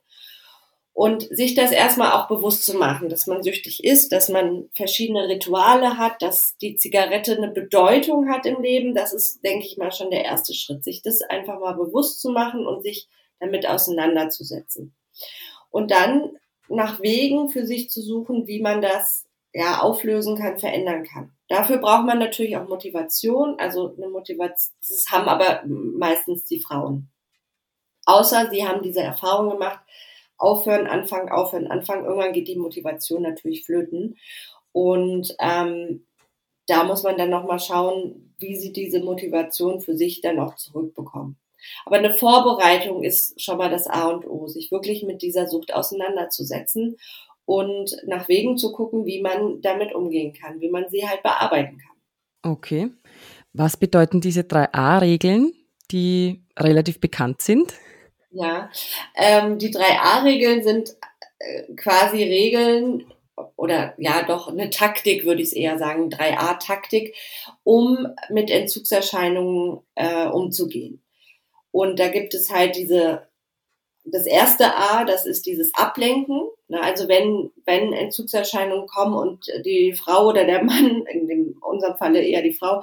Und 0.95 1.23
sich 1.23 1.57
das 1.57 1.73
erstmal 1.73 2.13
auch 2.13 2.29
bewusst 2.29 2.65
zu 2.65 2.79
machen, 2.79 3.09
dass 3.09 3.27
man 3.27 3.43
süchtig 3.43 3.83
ist, 3.83 4.13
dass 4.13 4.29
man 4.29 4.69
verschiedene 4.77 5.29
Rituale 5.29 5.99
hat, 5.99 6.23
dass 6.23 6.57
die 6.59 6.77
Zigarette 6.77 7.37
eine 7.37 7.49
Bedeutung 7.49 8.31
hat 8.31 8.47
im 8.47 8.63
Leben, 8.63 8.95
das 8.95 9.13
ist, 9.13 9.43
denke 9.45 9.67
ich 9.67 9.77
mal, 9.77 9.91
schon 9.91 10.13
der 10.13 10.25
erste 10.25 10.55
Schritt, 10.55 10.85
sich 10.85 11.03
das 11.03 11.21
einfach 11.23 11.59
mal 11.59 11.75
bewusst 11.75 12.21
zu 12.21 12.31
machen 12.31 12.65
und 12.65 12.83
sich 12.83 13.09
damit 13.41 13.69
auseinanderzusetzen. 13.69 14.95
Und 15.69 15.91
dann 15.91 16.37
nach 16.69 17.03
Wegen 17.03 17.49
für 17.49 17.67
sich 17.67 17.91
zu 17.91 18.01
suchen, 18.01 18.47
wie 18.47 18.63
man 18.63 18.81
das 18.81 19.27
ja 19.53 19.81
auflösen 19.81 20.37
kann, 20.37 20.59
verändern 20.59 21.05
kann. 21.05 21.33
Dafür 21.49 21.79
braucht 21.79 22.07
man 22.07 22.21
natürlich 22.21 22.57
auch 22.57 22.69
Motivation, 22.69 23.57
also 23.59 23.95
eine 23.97 24.09
Motivation, 24.09 24.77
das 24.81 25.07
haben 25.11 25.29
aber 25.29 25.63
meistens 25.67 26.45
die 26.45 26.61
Frauen. 26.61 27.11
Außer 28.07 28.49
sie 28.51 28.67
haben 28.67 28.83
diese 28.83 29.01
Erfahrung 29.01 29.51
gemacht, 29.51 29.81
aufhören, 30.37 30.87
anfangen, 30.87 31.31
aufhören, 31.31 31.67
anfangen. 31.69 32.05
Irgendwann 32.05 32.33
geht 32.33 32.49
die 32.49 32.59
Motivation 32.59 33.23
natürlich 33.23 33.65
flöten. 33.65 34.17
Und 34.73 35.35
ähm, 35.41 36.07
da 36.67 36.85
muss 36.85 37.03
man 37.03 37.17
dann 37.17 37.31
nochmal 37.31 37.61
schauen, 37.61 38.35
wie 38.39 38.57
sie 38.57 38.73
diese 38.73 39.01
Motivation 39.01 39.81
für 39.81 39.97
sich 39.97 40.21
dann 40.21 40.39
auch 40.39 40.57
zurückbekommen. 40.57 41.37
Aber 41.87 41.97
eine 41.97 42.13
Vorbereitung 42.13 43.03
ist 43.03 43.41
schon 43.41 43.59
mal 43.59 43.71
das 43.71 43.87
A 43.87 44.09
und 44.09 44.27
O, 44.27 44.47
sich 44.49 44.71
wirklich 44.71 45.03
mit 45.03 45.23
dieser 45.23 45.47
Sucht 45.49 45.73
auseinanderzusetzen 45.73 46.97
und 47.47 47.97
nach 48.07 48.29
Wegen 48.29 48.57
zu 48.57 48.73
gucken, 48.73 49.07
wie 49.07 49.21
man 49.21 49.61
damit 49.61 49.95
umgehen 49.95 50.33
kann, 50.33 50.61
wie 50.61 50.71
man 50.71 50.89
sie 50.91 51.07
halt 51.07 51.23
bearbeiten 51.23 51.79
kann. 51.79 52.53
Okay. 52.53 52.91
Was 53.53 53.77
bedeuten 53.77 54.21
diese 54.21 54.45
drei 54.45 54.73
A-Regeln, 54.73 55.53
die 55.91 56.45
relativ 56.59 57.01
bekannt 57.01 57.41
sind? 57.41 57.75
Ja, 58.35 58.69
ähm, 59.15 59.59
die 59.59 59.71
drei 59.71 60.01
A-Regeln 60.01 60.65
sind 60.65 60.97
äh, 61.39 61.73
quasi 61.77 62.23
Regeln 62.23 63.05
oder 63.57 63.95
ja 63.97 64.25
doch 64.25 64.49
eine 64.49 64.71
Taktik, 64.71 65.25
würde 65.25 65.41
ich 65.41 65.49
es 65.49 65.53
eher 65.55 65.79
sagen, 65.79 66.09
3A-Taktik, 66.09 67.15
um 67.63 68.09
mit 68.31 68.51
Entzugserscheinungen 68.51 69.81
äh, 69.95 70.27
umzugehen. 70.27 71.01
Und 71.71 72.01
da 72.01 72.09
gibt 72.09 72.35
es 72.35 72.51
halt 72.51 72.75
diese, 72.75 73.29
das 74.05 74.27
erste 74.27 74.77
A, 74.77 75.05
das 75.05 75.27
ist 75.27 75.47
dieses 75.47 75.73
Ablenken. 75.75 76.49
Ne? 76.67 76.81
Also 76.83 77.07
wenn, 77.07 77.53
wenn 77.65 77.93
Entzugserscheinungen 77.93 78.89
kommen 78.89 79.15
und 79.15 79.47
die 79.65 79.93
Frau 79.93 80.29
oder 80.29 80.45
der 80.45 80.65
Mann, 80.65 81.05
in 81.07 81.29
dem, 81.29 81.57
unserem 81.61 81.97
Falle 81.97 82.21
eher 82.21 82.43
die 82.43 82.55
Frau, 82.55 82.83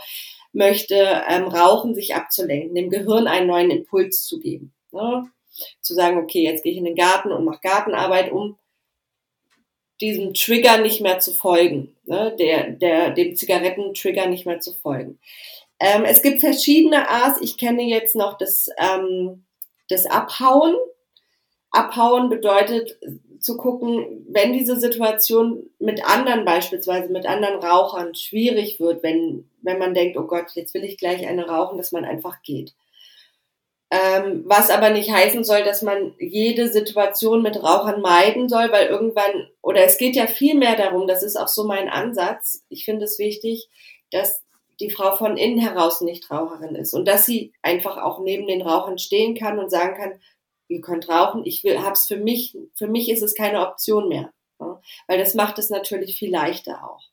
möchte 0.53 0.95
ähm, 1.29 1.47
rauchen, 1.47 1.93
sich 1.93 2.15
abzulenken, 2.15 2.73
dem 2.73 2.89
Gehirn 2.89 3.27
einen 3.27 3.47
neuen 3.47 3.71
Impuls 3.71 4.23
zu 4.25 4.39
geben. 4.39 4.73
Ne? 4.91 5.29
Zu 5.81 5.93
sagen, 5.93 6.17
okay, 6.17 6.43
jetzt 6.43 6.63
gehe 6.63 6.71
ich 6.71 6.77
in 6.77 6.85
den 6.85 6.95
Garten 6.95 7.31
und 7.31 7.45
mache 7.45 7.61
Gartenarbeit, 7.61 8.31
um 8.31 8.57
diesem 10.01 10.33
Trigger 10.33 10.79
nicht 10.79 11.01
mehr 11.01 11.19
zu 11.19 11.31
folgen, 11.31 11.95
ne? 12.05 12.35
der, 12.37 12.71
der, 12.71 13.11
dem 13.11 13.35
Zigarettentrigger 13.35 14.25
nicht 14.25 14.45
mehr 14.45 14.59
zu 14.59 14.73
folgen. 14.73 15.19
Ähm, 15.79 16.05
es 16.05 16.21
gibt 16.21 16.41
verschiedene 16.41 17.09
A's. 17.09 17.39
Ich 17.41 17.57
kenne 17.57 17.83
jetzt 17.83 18.15
noch 18.15 18.37
das, 18.37 18.69
ähm, 18.77 19.43
das 19.89 20.05
Abhauen. 20.05 20.75
Abhauen 21.71 22.29
bedeutet 22.29 22.97
zu 23.39 23.57
gucken, 23.57 24.25
wenn 24.29 24.53
diese 24.53 24.79
Situation 24.79 25.69
mit 25.79 26.05
anderen 26.05 26.45
beispielsweise, 26.45 27.11
mit 27.11 27.25
anderen 27.25 27.59
Rauchern 27.59 28.13
schwierig 28.13 28.79
wird, 28.79 29.01
wenn, 29.01 29.49
wenn 29.61 29.79
man 29.79 29.93
denkt, 29.93 30.17
oh 30.17 30.27
Gott, 30.27 30.51
jetzt 30.53 30.73
will 30.73 30.83
ich 30.83 30.97
gleich 30.97 31.27
eine 31.27 31.47
rauchen, 31.47 31.77
dass 31.77 31.91
man 31.91 32.05
einfach 32.05 32.43
geht. 32.43 32.73
Ähm, 33.93 34.43
was 34.45 34.69
aber 34.69 34.89
nicht 34.89 35.11
heißen 35.11 35.43
soll, 35.43 35.63
dass 35.63 35.81
man 35.81 36.15
jede 36.17 36.69
Situation 36.71 37.41
mit 37.41 37.61
Rauchern 37.61 37.99
meiden 37.99 38.47
soll, 38.47 38.71
weil 38.71 38.87
irgendwann, 38.87 39.49
oder 39.61 39.83
es 39.83 39.97
geht 39.97 40.15
ja 40.15 40.27
viel 40.27 40.55
mehr 40.55 40.77
darum, 40.77 41.07
das 41.07 41.23
ist 41.23 41.35
auch 41.35 41.49
so 41.49 41.65
mein 41.65 41.89
Ansatz. 41.89 42.63
Ich 42.69 42.85
finde 42.85 43.03
es 43.03 43.19
wichtig, 43.19 43.67
dass 44.09 44.43
die 44.79 44.89
Frau 44.89 45.17
von 45.17 45.35
innen 45.35 45.59
heraus 45.59 45.99
nicht 45.99 46.31
Raucherin 46.31 46.75
ist 46.75 46.93
und 46.93 47.05
dass 47.05 47.25
sie 47.25 47.51
einfach 47.61 47.97
auch 47.97 48.19
neben 48.19 48.47
den 48.47 48.61
Rauchern 48.61 48.97
stehen 48.97 49.35
kann 49.35 49.59
und 49.59 49.69
sagen 49.69 49.97
kann, 49.97 50.19
ihr 50.69 50.79
könnt 50.79 51.09
rauchen, 51.09 51.45
ich 51.45 51.63
will, 51.65 51.83
hab's 51.83 52.07
für 52.07 52.15
mich, 52.15 52.57
für 52.75 52.87
mich 52.87 53.09
ist 53.09 53.21
es 53.21 53.35
keine 53.35 53.67
Option 53.67 54.07
mehr, 54.07 54.31
ja? 54.61 54.81
weil 55.07 55.19
das 55.19 55.35
macht 55.35 55.59
es 55.59 55.69
natürlich 55.69 56.17
viel 56.17 56.31
leichter 56.31 56.81
auch. 56.89 57.10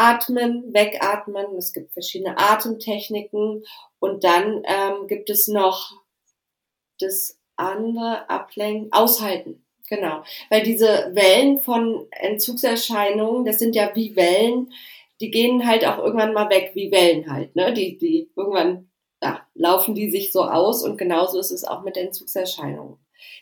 Atmen, 0.00 0.72
wegatmen, 0.72 1.56
es 1.56 1.72
gibt 1.72 1.92
verschiedene 1.92 2.38
Atemtechniken 2.38 3.64
und 3.98 4.24
dann 4.24 4.62
ähm, 4.64 5.06
gibt 5.06 5.30
es 5.30 5.48
noch 5.48 5.92
das 6.98 7.38
andere 7.56 8.28
Ablenken, 8.30 8.92
aushalten. 8.92 9.64
Genau, 9.88 10.22
weil 10.50 10.62
diese 10.62 11.10
Wellen 11.14 11.60
von 11.60 12.06
Entzugserscheinungen, 12.12 13.44
das 13.44 13.58
sind 13.58 13.74
ja 13.74 13.90
wie 13.94 14.14
Wellen, 14.14 14.72
die 15.20 15.30
gehen 15.30 15.66
halt 15.66 15.84
auch 15.84 15.98
irgendwann 15.98 16.32
mal 16.32 16.48
weg, 16.48 16.70
wie 16.74 16.92
Wellen 16.92 17.30
halt. 17.30 17.56
Ne? 17.56 17.72
Die, 17.74 17.98
die 17.98 18.30
irgendwann 18.36 18.90
ja, 19.22 19.46
laufen 19.54 19.94
die 19.94 20.10
sich 20.10 20.32
so 20.32 20.44
aus 20.44 20.82
und 20.82 20.96
genauso 20.96 21.38
ist 21.38 21.50
es 21.50 21.64
auch 21.64 21.82
mit 21.82 21.96
Entzugserscheinungen. 21.96 22.96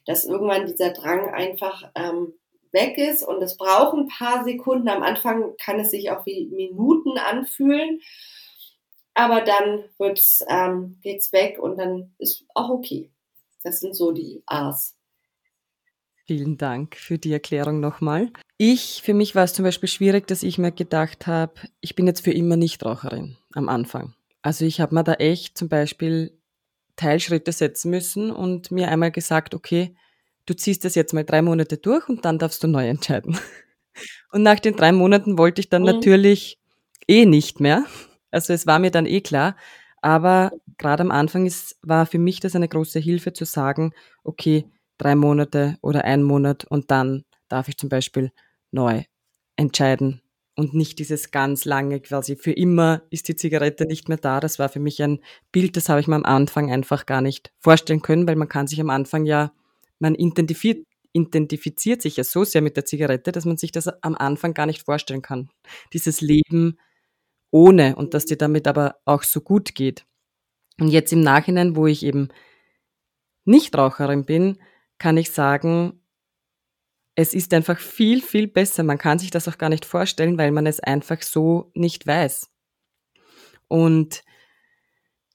Dass 0.07 0.25
irgendwann 0.25 0.67
dieser 0.67 0.91
Drang 0.91 1.29
einfach 1.29 1.91
ähm, 1.95 2.35
weg 2.73 2.99
ist 2.99 3.23
und 3.23 3.43
es 3.43 3.57
braucht 3.57 3.97
ein 3.97 4.09
paar 4.09 4.45
Sekunden. 4.45 4.89
Am 4.89 5.03
Anfang 5.03 5.55
kann 5.63 5.81
es 5.81 5.91
sich 5.91 6.11
auch 6.11 6.25
wie 6.27 6.47
Minuten 6.47 7.19
anfühlen, 7.19 8.01
aber 9.15 9.41
dann 9.41 9.85
wird's, 9.99 10.45
ähm, 10.49 10.99
geht's 11.03 11.33
weg 11.33 11.59
und 11.59 11.77
dann 11.79 12.15
ist 12.19 12.45
auch 12.55 12.71
okay. 12.71 13.11
Das 13.63 13.81
sind 13.81 13.95
so 13.95 14.13
die 14.13 14.43
A's. 14.47 14.95
Vielen 16.27 16.59
Dank 16.59 16.97
für 16.97 17.19
die 17.19 17.33
Erklärung 17.33 17.81
nochmal. 17.81 18.31
Ich, 18.59 19.03
für 19.03 19.15
mich 19.15 19.35
war 19.35 19.45
es 19.45 19.55
zum 19.55 19.65
Beispiel 19.65 19.89
schwierig, 19.89 20.27
dass 20.27 20.43
ich 20.43 20.59
mir 20.59 20.73
gedacht 20.73 21.27
habe, 21.27 21.55
ich 21.81 21.95
bin 21.95 22.07
jetzt 22.07 22.23
für 22.23 22.33
immer 22.33 22.57
Nichtraucherin 22.57 23.37
am 23.55 23.69
Anfang. 23.69 24.15
Also 24.43 24.65
ich 24.65 24.81
habe 24.81 24.95
mir 24.95 25.05
da 25.05 25.15
echt 25.15 25.57
zum 25.57 25.69
Beispiel 25.69 26.39
Teilschritte 26.97 27.53
setzen 27.53 27.91
müssen 27.91 28.31
und 28.31 28.71
mir 28.71 28.89
einmal 28.89 29.11
gesagt, 29.11 29.55
okay, 29.55 29.97
du 30.49 30.57
ziehst 30.57 30.85
das 30.85 30.95
jetzt 30.95 31.13
mal 31.13 31.25
drei 31.25 31.43
Monate 31.43 31.77
durch 31.77 32.09
und 32.09 32.25
dann 32.25 32.39
darfst 32.39 32.63
du 32.63 32.69
neu 32.69 32.89
entscheiden. 32.89 33.39
Und 34.31 34.43
nach 34.45 34.61
den 34.61 34.77
drei 34.77 34.93
Monaten 34.93 35.39
wollte 35.39 35.61
ich 35.61 35.71
dann 35.71 35.83
mhm. 35.83 35.89
natürlich 35.89 36.59
eh 37.09 37.27
nicht 37.27 37.59
mehr. 37.59 37.85
Also 38.31 38.53
es 38.53 38.67
war 38.67 38.79
mir 38.79 38.93
dann 38.93 39.07
eh 39.07 39.23
klar. 39.23 39.57
Aber 40.03 40.53
gerade 40.77 41.01
am 41.01 41.11
Anfang 41.11 41.47
ist, 41.47 41.77
war 41.83 42.07
für 42.07 42.19
mich 42.19 42.39
das 42.39 42.55
eine 42.55 42.69
große 42.69 43.01
Hilfe 43.01 43.33
zu 43.33 43.45
sagen, 43.45 43.93
okay, 44.23 44.67
drei 44.99 45.17
Monate 45.17 45.77
oder 45.81 46.05
ein 46.05 46.23
Monat 46.23 46.65
und 46.65 46.91
dann 46.93 47.25
darf 47.49 47.69
ich 47.69 47.77
zum 47.77 47.89
Beispiel 47.89 48.31
neu 48.71 49.03
entscheiden 49.57 50.21
und 50.59 50.75
nicht 50.75 50.99
dieses 50.99 51.31
ganz 51.31 51.65
lange 51.65 52.01
quasi 52.01 52.37
für 52.37 52.53
immer 52.53 53.03
ist 53.11 53.29
die 53.29 53.37
Zigarette 53.37 53.87
nicht 53.87 54.09
mehr 54.09 54.19
da. 54.19 54.41
Das 54.41 54.59
war 54.59 54.69
für 54.69 54.81
mich 54.81 55.03
ein 55.03 55.21
Bild, 55.53 55.77
das 55.77 55.89
habe 55.89 56.01
ich 56.01 56.09
mir 56.09 56.17
am 56.17 56.25
Anfang 56.25 56.71
einfach 56.71 57.07
gar 57.07 57.21
nicht 57.21 57.53
vorstellen 57.59 58.03
können, 58.03 58.27
weil 58.27 58.37
man 58.37 58.49
kann 58.49 58.67
sich 58.67 58.81
am 58.81 58.91
Anfang 58.91 59.25
ja, 59.25 59.53
man 59.99 60.15
identifiziert, 60.15 60.87
identifiziert 61.13 62.03
sich 62.03 62.17
ja 62.17 62.25
so 62.25 62.45
sehr 62.45 62.63
mit 62.63 62.77
der 62.77 62.85
Zigarette, 62.85 63.33
dass 63.33 63.45
man 63.45 63.57
sich 63.57 63.73
das 63.73 63.89
am 64.03 64.15
Anfang 64.15 64.55
gar 64.55 64.67
nicht 64.67 64.85
vorstellen 64.85 65.23
kann. 65.23 65.51
Dieses 65.93 66.21
Leben 66.21 66.79
ohne 67.51 67.97
und 67.97 68.15
dass 68.15 68.27
dir 68.27 68.37
damit 68.37 68.67
aber 68.67 68.97
auch 69.05 69.23
so 69.23 69.41
gut 69.41 69.75
geht. 69.75 70.05
Und 70.81 70.89
jetzt 70.89 71.13
im 71.13 71.21
Nachhinein, 71.21 71.77
wo 71.77 71.87
ich 71.87 72.05
eben 72.05 72.29
nicht 73.45 73.77
Raucherin 73.77 74.25
bin, 74.25 74.59
kann 74.99 75.17
ich 75.17 75.31
sagen, 75.31 76.01
es 77.15 77.35
ist 77.35 77.53
einfach 77.53 77.81
viel, 77.81 78.23
viel 78.23 78.47
besser. 78.47 78.85
Man 78.85 78.99
kann 78.99 79.19
sich 79.19 79.31
das 79.31 79.49
auch 79.49 79.59
gar 79.59 79.71
nicht 79.71 79.85
vorstellen, 79.85 80.39
weil 80.39 80.53
man 80.53 80.67
es 80.67 80.79
einfach 80.79 81.23
so 81.23 81.73
nicht 81.75 82.07
weiß. 82.07 82.49
Und 83.67 84.23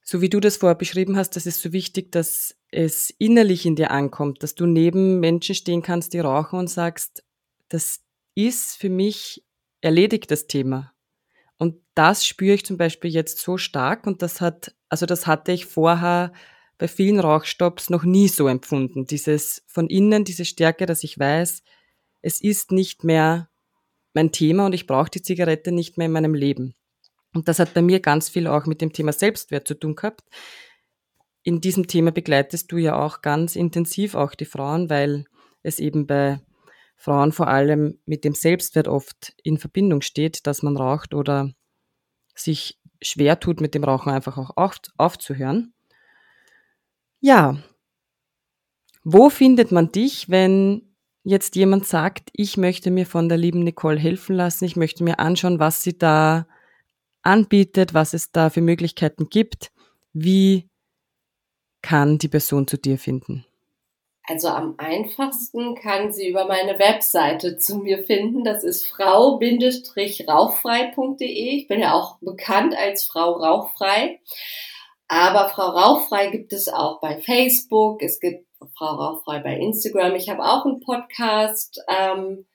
so 0.03 0.21
wie 0.21 0.29
du 0.29 0.39
das 0.39 0.57
vorher 0.57 0.75
beschrieben 0.75 1.15
hast, 1.17 1.35
das 1.35 1.45
ist 1.45 1.61
so 1.61 1.71
wichtig, 1.71 2.11
dass 2.11 2.55
es 2.71 3.09
innerlich 3.17 3.65
in 3.65 3.75
dir 3.75 3.91
ankommt, 3.91 4.43
dass 4.43 4.55
du 4.55 4.65
neben 4.65 5.19
Menschen 5.19 5.55
stehen 5.55 5.81
kannst, 5.81 6.13
die 6.13 6.19
rauchen 6.19 6.59
und 6.59 6.69
sagst, 6.69 7.23
das 7.69 8.01
ist 8.35 8.75
für 8.75 8.89
mich 8.89 9.43
erledigt, 9.81 10.29
das 10.31 10.47
Thema. 10.47 10.93
Und 11.57 11.75
das 11.95 12.25
spüre 12.25 12.55
ich 12.55 12.65
zum 12.65 12.77
Beispiel 12.77 13.11
jetzt 13.11 13.39
so 13.39 13.57
stark 13.57 14.05
und 14.05 14.21
das 14.21 14.41
hat, 14.41 14.75
also 14.89 15.05
das 15.05 15.25
hatte 15.27 15.51
ich 15.51 15.65
vorher 15.65 16.33
bei 16.77 16.87
vielen 16.87 17.19
Rauchstopps 17.19 17.89
noch 17.89 18.03
nie 18.03 18.27
so 18.27 18.47
empfunden. 18.47 19.05
Dieses 19.05 19.63
von 19.67 19.87
innen, 19.87 20.25
diese 20.25 20.43
Stärke, 20.43 20.85
dass 20.85 21.03
ich 21.03 21.17
weiß, 21.17 21.63
es 22.21 22.41
ist 22.41 22.71
nicht 22.71 23.03
mehr 23.03 23.49
mein 24.13 24.31
Thema 24.31 24.65
und 24.65 24.73
ich 24.73 24.87
brauche 24.87 25.09
die 25.09 25.21
Zigarette 25.21 25.71
nicht 25.71 25.97
mehr 25.97 26.07
in 26.07 26.11
meinem 26.11 26.33
Leben. 26.33 26.75
Und 27.33 27.47
das 27.47 27.59
hat 27.59 27.73
bei 27.73 27.81
mir 27.81 27.99
ganz 27.99 28.29
viel 28.29 28.47
auch 28.47 28.65
mit 28.65 28.81
dem 28.81 28.93
Thema 28.93 29.11
Selbstwert 29.11 29.67
zu 29.67 29.73
tun 29.73 29.95
gehabt. 29.95 30.21
In 31.43 31.59
diesem 31.61 31.87
Thema 31.87 32.11
begleitest 32.11 32.71
du 32.71 32.77
ja 32.77 32.97
auch 32.97 33.21
ganz 33.21 33.55
intensiv 33.55 34.15
auch 34.15 34.35
die 34.35 34.45
Frauen, 34.45 34.89
weil 34.89 35.25
es 35.61 35.79
eben 35.79 36.07
bei 36.07 36.39
Frauen 36.95 37.31
vor 37.31 37.47
allem 37.47 37.99
mit 38.05 38.23
dem 38.23 38.33
Selbstwert 38.33 38.87
oft 38.87 39.33
in 39.43 39.57
Verbindung 39.57 40.01
steht, 40.01 40.47
dass 40.47 40.63
man 40.63 40.77
raucht 40.77 41.13
oder 41.13 41.51
sich 42.35 42.79
schwer 43.01 43.39
tut, 43.39 43.59
mit 43.59 43.75
dem 43.75 43.83
Rauchen 43.83 44.11
einfach 44.11 44.37
auch 44.37 44.55
auf, 44.55 44.77
aufzuhören. 44.97 45.73
Ja. 47.19 47.57
Wo 49.03 49.29
findet 49.29 49.71
man 49.71 49.91
dich, 49.91 50.29
wenn 50.29 50.93
jetzt 51.23 51.55
jemand 51.55 51.85
sagt, 51.85 52.29
ich 52.33 52.57
möchte 52.57 52.91
mir 52.91 53.05
von 53.05 53.27
der 53.27 53.37
lieben 53.37 53.63
Nicole 53.63 53.99
helfen 53.99 54.35
lassen, 54.35 54.65
ich 54.65 54.75
möchte 54.75 55.03
mir 55.03 55.19
anschauen, 55.19 55.59
was 55.59 55.83
sie 55.83 55.97
da 55.97 56.47
anbietet, 57.23 57.93
was 57.93 58.13
es 58.13 58.31
da 58.31 58.49
für 58.49 58.61
Möglichkeiten 58.61 59.29
gibt. 59.29 59.71
Wie 60.13 60.69
kann 61.81 62.17
die 62.17 62.27
Person 62.27 62.67
zu 62.67 62.77
dir 62.77 62.97
finden? 62.97 63.45
Also 64.25 64.47
am 64.47 64.75
einfachsten 64.77 65.75
kann 65.75 66.13
sie 66.13 66.29
über 66.29 66.45
meine 66.45 66.79
Webseite 66.79 67.57
zu 67.57 67.79
mir 67.79 68.03
finden. 68.03 68.45
Das 68.45 68.63
ist 68.63 68.87
frau-rauchfrei.de. 68.87 71.57
Ich 71.57 71.67
bin 71.67 71.81
ja 71.81 71.93
auch 71.93 72.19
bekannt 72.19 72.73
als 72.77 73.03
Frau 73.03 73.33
Rauchfrei. 73.33 74.21
Aber 75.09 75.49
Frau 75.49 75.67
Rauchfrei 75.67 76.27
gibt 76.27 76.53
es 76.53 76.69
auch 76.69 77.01
bei 77.01 77.21
Facebook, 77.21 78.01
es 78.01 78.21
gibt 78.21 78.47
Frau 78.77 78.95
Rauchfrei 78.95 79.39
bei 79.39 79.57
Instagram. 79.57 80.15
Ich 80.15 80.29
habe 80.29 80.43
auch 80.43 80.65
einen 80.65 80.79
Podcast. 80.79 81.81
Ähm, 81.89 82.45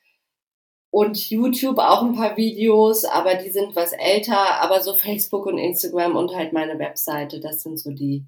und 0.98 1.30
YouTube 1.30 1.78
auch 1.78 2.02
ein 2.02 2.16
paar 2.16 2.36
Videos, 2.36 3.04
aber 3.04 3.36
die 3.36 3.50
sind 3.50 3.76
was 3.76 3.92
älter, 3.92 4.60
aber 4.60 4.80
so 4.80 4.94
Facebook 4.94 5.46
und 5.46 5.56
Instagram 5.56 6.16
und 6.16 6.34
halt 6.34 6.52
meine 6.52 6.76
Webseite, 6.80 7.38
das 7.38 7.62
sind 7.62 7.78
so 7.78 7.92
die, 7.92 8.24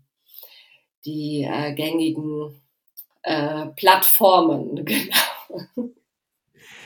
die 1.05 1.49
äh, 1.51 1.75
gängigen 1.75 2.63
äh, 3.25 3.67
Plattformen, 3.75 4.77
genau. 4.85 5.91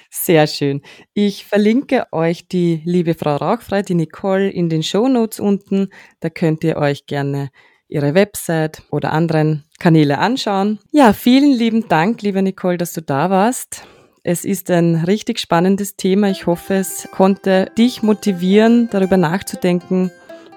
Sehr 0.08 0.46
schön. 0.46 0.80
Ich 1.12 1.44
verlinke 1.44 2.06
euch 2.12 2.48
die 2.48 2.80
liebe 2.86 3.12
Frau 3.12 3.36
Rauchfrei, 3.36 3.82
die 3.82 3.94
Nicole, 3.94 4.48
in 4.48 4.70
den 4.70 4.82
Show 4.82 5.06
Notes 5.06 5.38
unten. 5.38 5.90
Da 6.20 6.30
könnt 6.30 6.64
ihr 6.64 6.78
euch 6.78 7.04
gerne 7.04 7.50
ihre 7.88 8.14
Website 8.14 8.82
oder 8.90 9.12
anderen 9.12 9.64
Kanäle 9.78 10.16
anschauen. 10.16 10.78
Ja, 10.92 11.12
vielen 11.12 11.52
lieben 11.52 11.88
Dank, 11.88 12.22
liebe 12.22 12.40
Nicole, 12.40 12.78
dass 12.78 12.94
du 12.94 13.02
da 13.02 13.28
warst. 13.28 13.86
Es 14.26 14.46
ist 14.46 14.70
ein 14.70 15.04
richtig 15.06 15.38
spannendes 15.38 15.96
Thema. 15.96 16.30
Ich 16.30 16.46
hoffe, 16.46 16.76
es 16.76 17.06
konnte 17.10 17.70
dich 17.76 18.02
motivieren, 18.02 18.88
darüber 18.90 19.18
nachzudenken, 19.18 20.10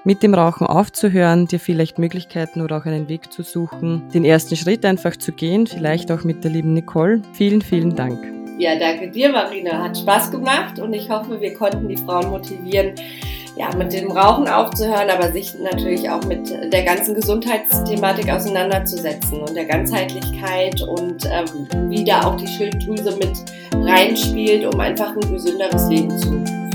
mit 0.05 0.23
dem 0.23 0.33
Rauchen 0.33 0.65
aufzuhören, 0.65 1.47
dir 1.47 1.59
vielleicht 1.59 1.99
Möglichkeiten 1.99 2.61
oder 2.61 2.77
auch 2.77 2.85
einen 2.85 3.09
Weg 3.09 3.29
zu 3.33 3.43
suchen, 3.43 4.03
den 4.13 4.23
ersten 4.23 4.55
Schritt 4.55 4.85
einfach 4.85 5.17
zu 5.17 5.33
gehen, 5.33 5.67
vielleicht 5.67 6.13
auch 6.13 6.23
mit 6.23 6.45
der 6.45 6.51
lieben 6.51 6.71
Nicole. 6.75 7.21
Vielen, 7.33 7.61
vielen 7.61 7.93
Dank. 7.93 8.17
Ja, 8.57 8.79
danke 8.79 9.11
dir, 9.11 9.33
Marina. 9.33 9.83
Hat 9.83 9.97
Spaß 9.97 10.31
gemacht 10.31 10.79
und 10.79 10.93
ich 10.93 11.09
hoffe, 11.09 11.41
wir 11.41 11.53
konnten 11.53 11.89
die 11.89 11.97
Frauen 11.97 12.29
motivieren, 12.29 12.93
ja, 13.57 13.73
mit 13.75 13.93
dem 13.93 14.11
Rauchen 14.11 14.47
aufzuhören, 14.47 15.09
aber 15.09 15.31
sich 15.31 15.57
natürlich 15.59 16.09
auch 16.09 16.23
mit 16.25 16.49
der 16.71 16.83
ganzen 16.83 17.15
Gesundheitsthematik 17.15 18.29
auseinanderzusetzen 18.29 19.41
und 19.41 19.55
der 19.55 19.65
Ganzheitlichkeit 19.65 20.81
und 20.81 21.25
ähm, 21.25 21.67
wie 21.89 22.03
da 22.03 22.21
auch 22.23 22.35
die 22.37 22.47
Schilddrüse 22.47 23.15
mit 23.17 23.37
reinspielt, 23.73 24.65
um 24.73 24.79
einfach 24.79 25.15
ein 25.15 25.33
gesünderes 25.33 25.87
Leben 25.89 26.17
zu 26.17 26.66